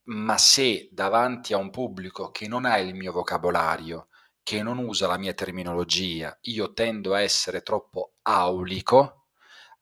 ma 0.05 0.37
se 0.37 0.89
davanti 0.91 1.53
a 1.53 1.57
un 1.57 1.69
pubblico 1.69 2.29
che 2.29 2.49
non 2.49 2.65
ha 2.65 2.77
il 2.77 2.93
mio 2.93 3.13
vocabolario, 3.13 4.09
che 4.43 4.61
non 4.61 4.77
usa 4.77 5.07
la 5.07 5.17
mia 5.17 5.33
terminologia, 5.33 6.37
io 6.41 6.73
tendo 6.73 7.13
a 7.13 7.21
essere 7.21 7.61
troppo 7.61 8.15
aulico, 8.23 9.27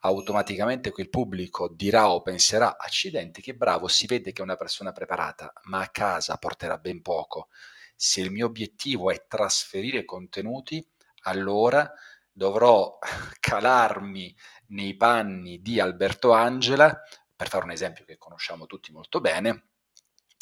automaticamente 0.02 0.92
quel 0.92 1.10
pubblico 1.10 1.68
dirà 1.68 2.10
o 2.10 2.22
penserà, 2.22 2.78
accidenti, 2.78 3.42
che 3.42 3.56
bravo, 3.56 3.88
si 3.88 4.06
vede 4.06 4.32
che 4.32 4.42
è 4.42 4.46
una 4.46 4.56
persona 4.56 4.92
preparata, 4.92 5.52
ma 5.64 5.82
a 5.82 5.90
casa 5.90 6.38
porterà 6.38 6.78
ben 6.78 7.02
poco. 7.02 7.50
Se 7.96 8.22
il 8.22 8.32
mio 8.32 8.46
obiettivo 8.46 9.12
è 9.12 9.26
trasferire 9.28 10.06
contenuti, 10.06 10.86
allora 11.24 11.92
dovrò 12.32 12.98
calarmi 13.40 14.36
nei 14.68 14.96
panni 14.96 15.62
di 15.62 15.80
Alberto 15.80 16.32
Angela, 16.32 17.02
per 17.36 17.50
fare 17.50 17.64
un 17.64 17.72
esempio 17.72 18.06
che 18.06 18.18
conosciamo 18.18 18.68
tutti 18.68 18.92
molto 18.92 19.20
bene, 19.20 19.70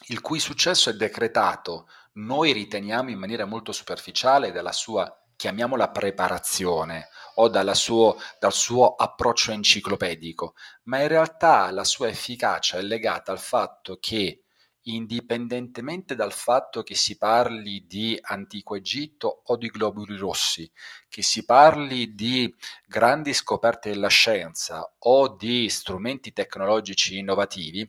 il 0.08 0.21
cui 0.21 0.39
successo 0.39 0.89
è 0.89 0.93
decretato, 0.93 1.88
noi 2.19 2.51
riteniamo 2.51 3.10
in 3.10 3.17
maniera 3.17 3.45
molto 3.45 3.71
superficiale, 3.71 4.51
dalla 4.51 4.71
sua, 4.71 5.12
chiamiamola 5.36 5.89
preparazione 5.89 7.08
o 7.36 7.73
suo, 7.73 8.17
dal 8.39 8.53
suo 8.53 8.95
approccio 8.95 9.51
enciclopedico, 9.51 10.53
ma 10.84 11.01
in 11.01 11.08
realtà 11.08 11.71
la 11.71 11.86
sua 11.86 12.10
efficacia 12.10 12.77
è 12.77 12.82
legata 12.82 13.32
al 13.32 13.39
fatto 13.39 13.97
che 13.99 14.43
indipendentemente 14.84 16.15
dal 16.15 16.34
fatto 16.34 16.84
che 16.84 16.95
si 16.95 17.17
parli 17.17 17.86
di 17.86 18.17
antico 18.21 18.75
Egitto 18.75 19.43
o 19.45 19.55
di 19.55 19.67
globuli 19.67 20.17
rossi, 20.17 20.69
che 21.08 21.21
si 21.21 21.45
parli 21.45 22.15
di 22.15 22.53
grandi 22.86 23.34
scoperte 23.34 23.89
della 23.89 24.08
scienza 24.08 24.95
o 24.99 25.36
di 25.36 25.69
strumenti 25.69 26.34
tecnologici 26.34 27.17
innovativi, 27.17 27.88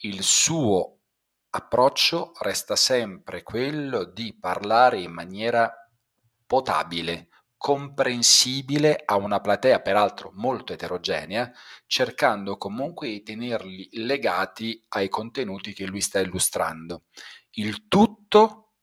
il 0.00 0.22
suo 0.22 0.95
approccio 1.56 2.32
resta 2.40 2.76
sempre 2.76 3.42
quello 3.42 4.04
di 4.04 4.36
parlare 4.38 5.00
in 5.00 5.10
maniera 5.10 5.72
potabile, 6.46 7.28
comprensibile 7.56 9.02
a 9.04 9.16
una 9.16 9.40
platea 9.40 9.80
peraltro 9.80 10.30
molto 10.34 10.74
eterogenea, 10.74 11.50
cercando 11.86 12.58
comunque 12.58 13.08
di 13.08 13.22
tenerli 13.22 13.88
legati 13.92 14.84
ai 14.88 15.08
contenuti 15.08 15.72
che 15.72 15.86
lui 15.86 16.02
sta 16.02 16.20
illustrando. 16.20 17.04
Il 17.52 17.88
tutto, 17.88 18.74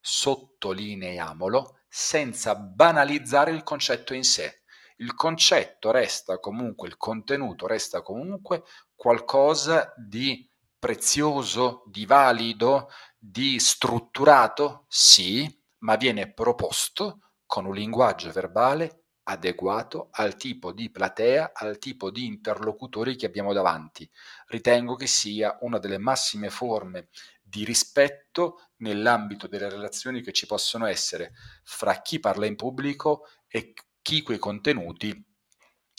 sottolineiamolo, 0.00 1.80
senza 1.88 2.54
banalizzare 2.54 3.50
il 3.50 3.64
concetto 3.64 4.14
in 4.14 4.22
sé. 4.22 4.62
Il 4.98 5.14
concetto 5.14 5.90
resta 5.90 6.38
comunque, 6.38 6.86
il 6.86 6.96
contenuto 6.96 7.66
resta 7.66 8.02
comunque 8.02 8.62
qualcosa 8.94 9.92
di 9.96 10.48
prezioso, 10.84 11.82
di 11.86 12.04
valido, 12.04 12.90
di 13.18 13.58
strutturato? 13.58 14.84
Sì, 14.86 15.50
ma 15.78 15.96
viene 15.96 16.30
proposto 16.30 17.20
con 17.46 17.64
un 17.64 17.72
linguaggio 17.72 18.30
verbale 18.30 19.04
adeguato 19.22 20.08
al 20.10 20.36
tipo 20.36 20.72
di 20.72 20.90
platea, 20.90 21.52
al 21.54 21.78
tipo 21.78 22.10
di 22.10 22.26
interlocutori 22.26 23.16
che 23.16 23.24
abbiamo 23.24 23.54
davanti. 23.54 24.06
Ritengo 24.48 24.94
che 24.94 25.06
sia 25.06 25.56
una 25.62 25.78
delle 25.78 25.96
massime 25.96 26.50
forme 26.50 27.08
di 27.42 27.64
rispetto 27.64 28.68
nell'ambito 28.76 29.46
delle 29.46 29.70
relazioni 29.70 30.20
che 30.20 30.32
ci 30.32 30.44
possono 30.44 30.84
essere 30.84 31.32
fra 31.62 32.02
chi 32.02 32.20
parla 32.20 32.44
in 32.44 32.56
pubblico 32.56 33.26
e 33.48 33.72
chi 34.02 34.20
quei 34.20 34.38
contenuti 34.38 35.33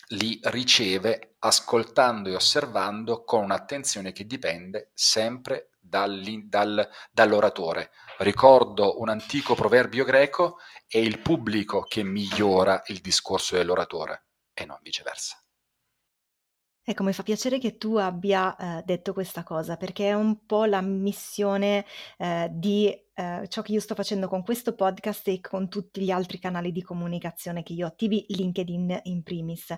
li 0.10 0.40
riceve 0.44 1.36
ascoltando 1.40 2.30
e 2.30 2.36
osservando 2.36 3.24
con 3.24 3.44
un'attenzione 3.44 4.12
che 4.12 4.26
dipende 4.26 4.92
sempre 4.94 5.72
dal, 5.80 6.90
dall'oratore. 7.12 7.92
Ricordo 8.20 9.00
un 9.00 9.10
antico 9.10 9.56
proverbio 9.56 10.04
greco, 10.04 10.58
è 10.88 10.98
il 10.98 11.20
pubblico 11.20 11.82
che 11.82 12.04
migliora 12.04 12.82
il 12.88 13.00
discorso 13.00 13.56
dell'oratore 13.56 14.26
e 14.54 14.66
non 14.66 14.80
viceversa. 14.82 15.40
Ecco, 16.88 17.02
mi 17.02 17.14
fa 17.14 17.24
piacere 17.24 17.58
che 17.58 17.78
tu 17.78 17.96
abbia 17.96 18.56
eh, 18.56 18.84
detto 18.84 19.12
questa 19.12 19.42
cosa, 19.42 19.76
perché 19.76 20.10
è 20.10 20.14
un 20.14 20.46
po' 20.46 20.66
la 20.66 20.82
missione 20.82 21.84
eh, 22.18 22.48
di 22.52 22.96
eh, 23.16 23.48
ciò 23.48 23.62
che 23.62 23.72
io 23.72 23.80
sto 23.80 23.96
facendo 23.96 24.28
con 24.28 24.44
questo 24.44 24.76
podcast 24.76 25.28
e 25.30 25.42
con 25.42 25.70
tutti 25.70 26.02
gli 26.02 26.12
altri 26.12 26.38
canali 26.38 26.72
di 26.72 26.82
comunicazione 26.84 27.64
che 27.64 27.74
io 27.74 27.88
attivi, 27.88 28.26
LinkedIn 28.28 29.00
in 29.04 29.24
primis 29.24 29.74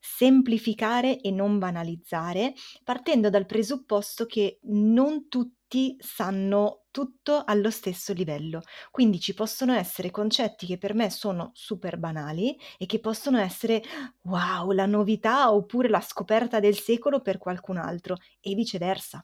semplificare 0.00 1.20
e 1.20 1.30
non 1.30 1.58
banalizzare, 1.58 2.54
partendo 2.82 3.28
dal 3.30 3.46
presupposto 3.46 4.24
che 4.24 4.58
non 4.62 5.28
tutti 5.28 5.96
sanno 5.98 6.86
tutto 6.90 7.44
allo 7.44 7.70
stesso 7.70 8.12
livello. 8.12 8.62
Quindi 8.90 9.20
ci 9.20 9.34
possono 9.34 9.72
essere 9.74 10.10
concetti 10.10 10.66
che 10.66 10.78
per 10.78 10.94
me 10.94 11.10
sono 11.10 11.50
super 11.54 11.98
banali 11.98 12.58
e 12.78 12.86
che 12.86 12.98
possono 12.98 13.38
essere 13.38 13.82
wow, 14.22 14.72
la 14.72 14.86
novità 14.86 15.52
oppure 15.52 15.88
la 15.88 16.00
scoperta 16.00 16.58
del 16.58 16.76
secolo 16.76 17.20
per 17.20 17.38
qualcun 17.38 17.76
altro 17.76 18.16
e 18.40 18.54
viceversa. 18.54 19.22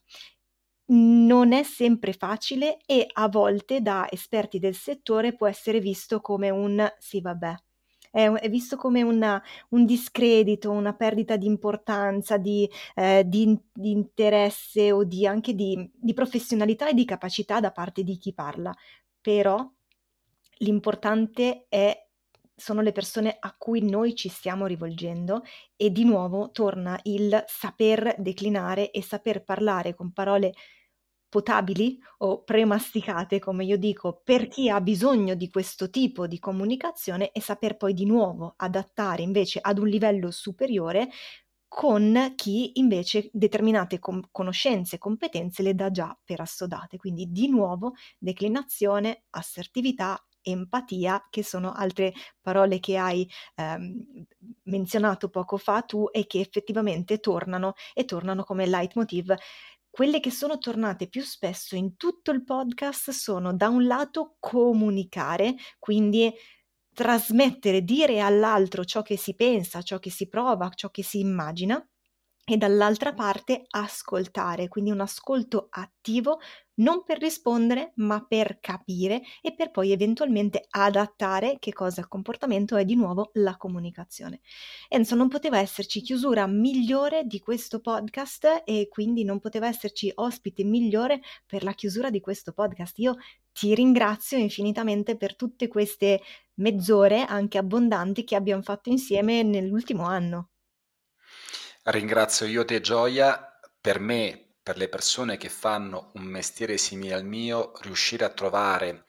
Non 0.89 1.53
è 1.53 1.65
sempre 1.65 2.13
facile 2.13 2.79
e 2.87 3.07
a 3.13 3.29
volte 3.29 3.81
da 3.81 4.07
esperti 4.09 4.61
del 4.61 4.75
settore 4.75 5.35
può 5.35 5.49
essere 5.49 5.81
visto 5.81 6.21
come 6.21 6.51
un 6.51 6.89
sì, 6.99 7.21
vabbè, 7.21 7.55
è, 8.13 8.31
è 8.31 8.49
visto 8.49 8.77
come 8.77 9.03
una, 9.03 9.43
un 9.71 9.85
discredito, 9.85 10.71
una 10.71 10.95
perdita 10.95 11.37
di 11.37 11.47
importanza, 11.47 12.37
di, 12.37 12.71
eh, 12.95 13.25
di, 13.27 13.59
di 13.73 13.91
interesse 13.91 14.93
o 14.93 15.03
di, 15.03 15.27
anche 15.27 15.55
di, 15.55 15.91
di 15.93 16.15
professionalità 16.15 16.89
e 16.89 16.95
di 16.95 17.05
capacità 17.05 17.59
da 17.59 17.73
parte 17.73 18.05
di 18.05 18.17
chi 18.17 18.33
parla. 18.33 18.73
Però 19.21 19.69
l'importante 20.59 21.67
è 21.69 22.06
sono 22.57 22.81
le 22.81 22.93
persone 22.93 23.37
a 23.39 23.55
cui 23.57 23.83
noi 23.83 24.15
ci 24.15 24.29
stiamo 24.29 24.67
rivolgendo 24.67 25.43
e 25.77 25.91
di 25.91 26.05
nuovo 26.05 26.51
torna 26.53 26.99
il 27.05 27.45
saper 27.47 28.15
declinare 28.19 28.91
e 28.91 29.03
saper 29.03 29.45
parlare 29.45 29.95
con 29.95 30.13
parole 30.13 30.53
potabili 31.29 31.99
o 32.19 32.43
premasticate, 32.45 33.39
come 33.39 33.65
io 33.65 33.77
dico, 33.77 34.21
per 34.25 34.49
chi 34.49 34.71
ha 34.71 34.81
bisogno 34.81 35.35
di 35.35 35.51
questo 35.51 35.91
tipo 35.91 36.27
di 36.27 36.39
comunicazione 36.39 37.31
e 37.33 37.41
saper 37.41 37.77
poi 37.77 37.93
di 37.93 38.07
nuovo 38.07 38.55
adattare 38.57 39.23
invece 39.23 39.59
ad 39.61 39.79
un 39.79 39.89
livello 39.89 40.31
superiore 40.31 41.09
con 41.69 42.33
chi 42.37 42.79
invece 42.79 43.29
determinate 43.33 43.99
com- 43.99 44.23
conoscenze 44.31 44.97
e 44.97 44.99
competenze 44.99 45.63
le 45.63 45.75
dà 45.75 45.91
già 45.91 46.17
per 46.25 46.41
assodate. 46.41 46.97
Quindi 46.97 47.31
di 47.31 47.49
nuovo 47.49 47.93
declinazione, 48.19 49.25
assertività, 49.31 50.25
empatia, 50.47 51.27
che 51.31 51.43
sono 51.45 51.73
altre 51.73 52.13
parole 52.41 52.79
che 52.81 52.97
hai 52.97 53.29
ehm, 53.57 54.25
menzionato 54.65 55.29
poco 55.29 55.57
fa 55.57 55.83
tu 55.83 56.09
e 56.13 56.27
che 56.27 56.41
effettivamente 56.41 57.19
tornano 57.19 57.75
e 57.95 58.05
tornano 58.05 58.45
come 58.45 58.67
leitmotiv. 58.67 59.35
Quelle 59.91 60.21
che 60.21 60.31
sono 60.31 60.59
tornate 60.59 61.09
più 61.09 61.23
spesso 61.23 61.75
in 61.75 61.97
tutto 61.97 62.31
il 62.31 62.45
podcast 62.45 63.11
sono 63.11 63.55
da 63.55 63.69
un 63.69 63.87
lato 63.87 64.37
comunicare, 64.39 65.55
quindi 65.79 66.33
trasmettere, 66.93 67.83
dire 67.83 68.21
all'altro 68.21 68.85
ciò 68.85 69.03
che 69.03 69.17
si 69.17 69.35
pensa, 69.35 69.83
ciò 69.83 69.99
che 69.99 70.11
si 70.11 70.29
prova, 70.29 70.71
ciò 70.75 70.91
che 70.91 71.03
si 71.03 71.19
immagina, 71.21 71.85
e 72.49 72.57
dall'altra 72.57 73.13
parte 73.13 73.65
ascoltare, 73.71 74.69
quindi 74.69 74.91
un 74.93 75.01
ascolto 75.01 75.67
attivo 75.71 76.39
non 76.77 77.05
per 77.05 77.19
rispondere, 77.19 77.93
ma 77.97 78.25
per 78.27 78.59
capire 78.61 79.23
e 79.41 79.55
per 79.55 79.71
poi 79.71 79.93
eventualmente 79.93 80.67
adattare 80.71 81.57
che 81.59 81.73
cosa 81.73 82.01
il 82.01 82.09
comportamento 82.09 82.77
è 82.77 82.85
di 82.85 82.97
nuovo 82.97 83.31
la 83.35 83.57
comunicazione. 83.57 84.41
Enzo, 84.89 85.15
non 85.15 85.29
poteva 85.29 85.59
esserci 85.59 86.01
chiusura 86.01 86.47
migliore 86.47 87.25
di 87.25 87.39
questo 87.39 87.81
podcast 87.81 88.63
e 88.65 88.89
quindi 88.91 89.25
non 89.25 89.41
poteva 89.41 89.69
esserci 89.69 90.11
ospite 90.15 90.65
migliore 90.65 91.21
per 91.47 91.63
la 91.63 91.73
chiusura 91.73 92.11
di 92.11 92.21
questo 92.21 92.53
podcast. 92.53 92.99
Io 92.99 93.17
ti 93.53 93.75
ringrazio 93.75 94.37
infinitamente 94.37 95.17
per 95.17 95.35
tutte 95.35 95.69
queste 95.69 96.21
mezz'ore 96.55 97.25
anche 97.25 97.59
abbondanti 97.59 98.25
che 98.25 98.37
abbiamo 98.37 98.63
fatto 98.63 98.91
insieme 98.91 99.43
nell'ultimo 99.43 100.05
anno. 100.05 100.51
Ringrazio 101.85 102.47
io 102.47 102.65
te 102.65 102.81
Gioia, 102.81 103.59
per 103.81 104.01
me, 104.01 104.46
per 104.67 104.79
le 104.79 104.89
persone 104.89 105.37
che 105.37 105.49
fanno 105.49 106.11
un 106.15 106.25
mestiere 106.25 106.77
simile 106.77 107.15
al 107.15 107.25
mio, 107.25 107.71
riuscire 107.83 108.25
a 108.25 108.31
trovare 108.31 109.05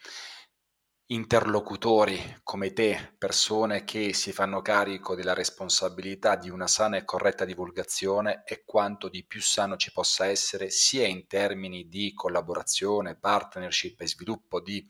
interlocutori 1.08 2.42
come 2.44 2.74
te, 2.74 3.16
persone 3.18 3.84
che 3.84 4.14
si 4.14 4.32
fanno 4.32 4.62
carico 4.62 5.16
della 5.16 5.34
responsabilità 5.34 6.36
di 6.36 6.52
una 6.52 6.68
sana 6.68 6.98
e 6.98 7.06
corretta 7.06 7.44
divulgazione 7.44 8.44
è 8.44 8.64
quanto 8.66 9.10
di 9.10 9.26
più 9.26 9.42
sano 9.42 9.78
ci 9.78 9.92
possa 9.92 10.28
essere 10.28 10.70
sia 10.70 11.08
in 11.08 11.26
termini 11.26 11.88
di 11.88 12.14
collaborazione, 12.14 13.18
partnership 13.18 14.00
e 14.02 14.08
sviluppo 14.08 14.62
di 14.62 14.88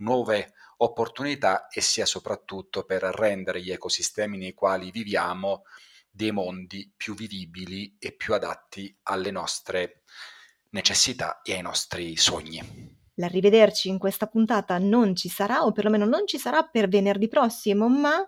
nuove 0.00 0.52
opportunità 0.76 1.68
e 1.68 1.80
sia 1.80 2.04
soprattutto 2.04 2.84
per 2.84 3.00
rendere 3.04 3.62
gli 3.62 3.70
ecosistemi 3.70 4.36
nei 4.36 4.52
quali 4.52 4.90
viviamo 4.90 5.62
dei 6.14 6.30
mondi 6.30 6.92
più 6.96 7.14
vivibili 7.14 7.96
e 7.98 8.12
più 8.12 8.34
adatti 8.34 8.96
alle 9.04 9.32
nostre 9.32 10.02
necessità 10.70 11.40
e 11.42 11.54
ai 11.54 11.62
nostri 11.62 12.16
sogni. 12.16 13.02
L'arrivederci 13.14 13.88
in 13.88 13.98
questa 13.98 14.28
puntata 14.28 14.78
non 14.78 15.16
ci 15.16 15.28
sarà, 15.28 15.64
o 15.64 15.72
perlomeno 15.72 16.04
non 16.04 16.26
ci 16.26 16.38
sarà 16.38 16.62
per 16.62 16.88
venerdì 16.88 17.26
prossimo, 17.26 17.88
ma 17.88 18.24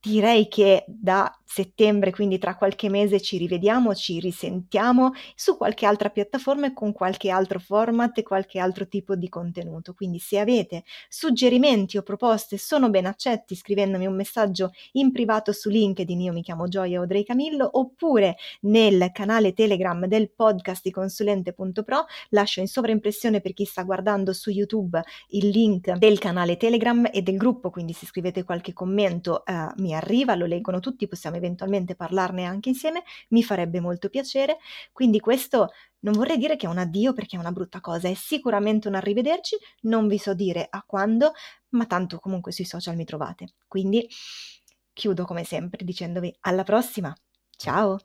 direi 0.00 0.48
che 0.48 0.84
da 0.88 1.32
settembre, 1.46 2.10
quindi 2.10 2.38
tra 2.38 2.56
qualche 2.56 2.88
mese, 2.88 3.20
ci 3.20 3.38
rivediamo, 3.38 3.94
ci 3.94 4.18
risentiamo 4.18 5.12
su 5.34 5.56
qualche 5.56 5.86
altra 5.86 6.10
piattaforma 6.10 6.66
e 6.66 6.72
con 6.72 6.92
qualche 6.92 7.30
altro 7.30 7.60
format 7.60 8.18
e 8.18 8.22
qualche 8.22 8.58
altro 8.58 8.88
tipo 8.88 9.14
di 9.14 9.28
contenuto. 9.28 9.94
Quindi 9.94 10.18
se 10.18 10.38
avete 10.38 10.82
suggerimenti 11.08 11.96
o 11.96 12.02
proposte 12.02 12.58
sono 12.58 12.90
ben 12.90 13.06
accetti 13.06 13.54
scrivendomi 13.54 14.06
un 14.06 14.16
messaggio 14.16 14.72
in 14.92 15.12
privato 15.12 15.52
su 15.52 15.70
LinkedIn, 15.70 16.20
io 16.20 16.32
mi 16.32 16.42
chiamo 16.42 16.66
Gioia 16.68 17.00
Odrei 17.00 17.24
Camillo, 17.24 17.68
oppure 17.72 18.36
nel 18.62 19.10
canale 19.12 19.52
Telegram 19.52 20.04
del 20.06 20.30
podcast 20.30 20.82
di 20.82 20.90
consulente.pro. 20.90 22.06
Lascio 22.30 22.60
in 22.60 22.66
sovraimpressione 22.66 23.40
per 23.40 23.52
chi 23.52 23.64
sta 23.64 23.84
guardando 23.84 24.32
su 24.32 24.50
YouTube 24.50 25.00
il 25.28 25.48
link 25.48 25.92
del 25.92 26.18
canale 26.18 26.56
Telegram 26.56 27.08
e 27.12 27.22
del 27.22 27.36
gruppo, 27.36 27.70
quindi 27.70 27.92
se 27.92 28.06
scrivete 28.06 28.42
qualche 28.42 28.72
commento 28.72 29.44
eh, 29.46 29.68
mi 29.76 29.94
arriva, 29.94 30.34
lo 30.34 30.46
leggono 30.46 30.80
tutti, 30.80 31.06
possiamo 31.36 31.46
eventualmente 31.46 31.94
parlarne 31.94 32.44
anche 32.44 32.68
insieme, 32.68 33.02
mi 33.28 33.42
farebbe 33.42 33.80
molto 33.80 34.08
piacere. 34.08 34.58
Quindi 34.92 35.20
questo 35.20 35.70
non 36.00 36.14
vorrei 36.14 36.38
dire 36.38 36.56
che 36.56 36.66
è 36.66 36.68
un 36.68 36.78
addio 36.78 37.12
perché 37.12 37.36
è 37.36 37.38
una 37.38 37.52
brutta 37.52 37.80
cosa, 37.80 38.08
è 38.08 38.14
sicuramente 38.14 38.88
un 38.88 38.94
arrivederci, 38.94 39.56
non 39.82 40.08
vi 40.08 40.18
so 40.18 40.34
dire 40.34 40.66
a 40.68 40.82
quando, 40.86 41.32
ma 41.70 41.86
tanto 41.86 42.18
comunque 42.18 42.52
sui 42.52 42.64
social 42.64 42.96
mi 42.96 43.04
trovate. 43.04 43.54
Quindi 43.66 44.08
chiudo 44.92 45.24
come 45.24 45.44
sempre 45.44 45.84
dicendovi 45.84 46.34
alla 46.40 46.64
prossima. 46.64 47.14
Ciao! 47.56 47.98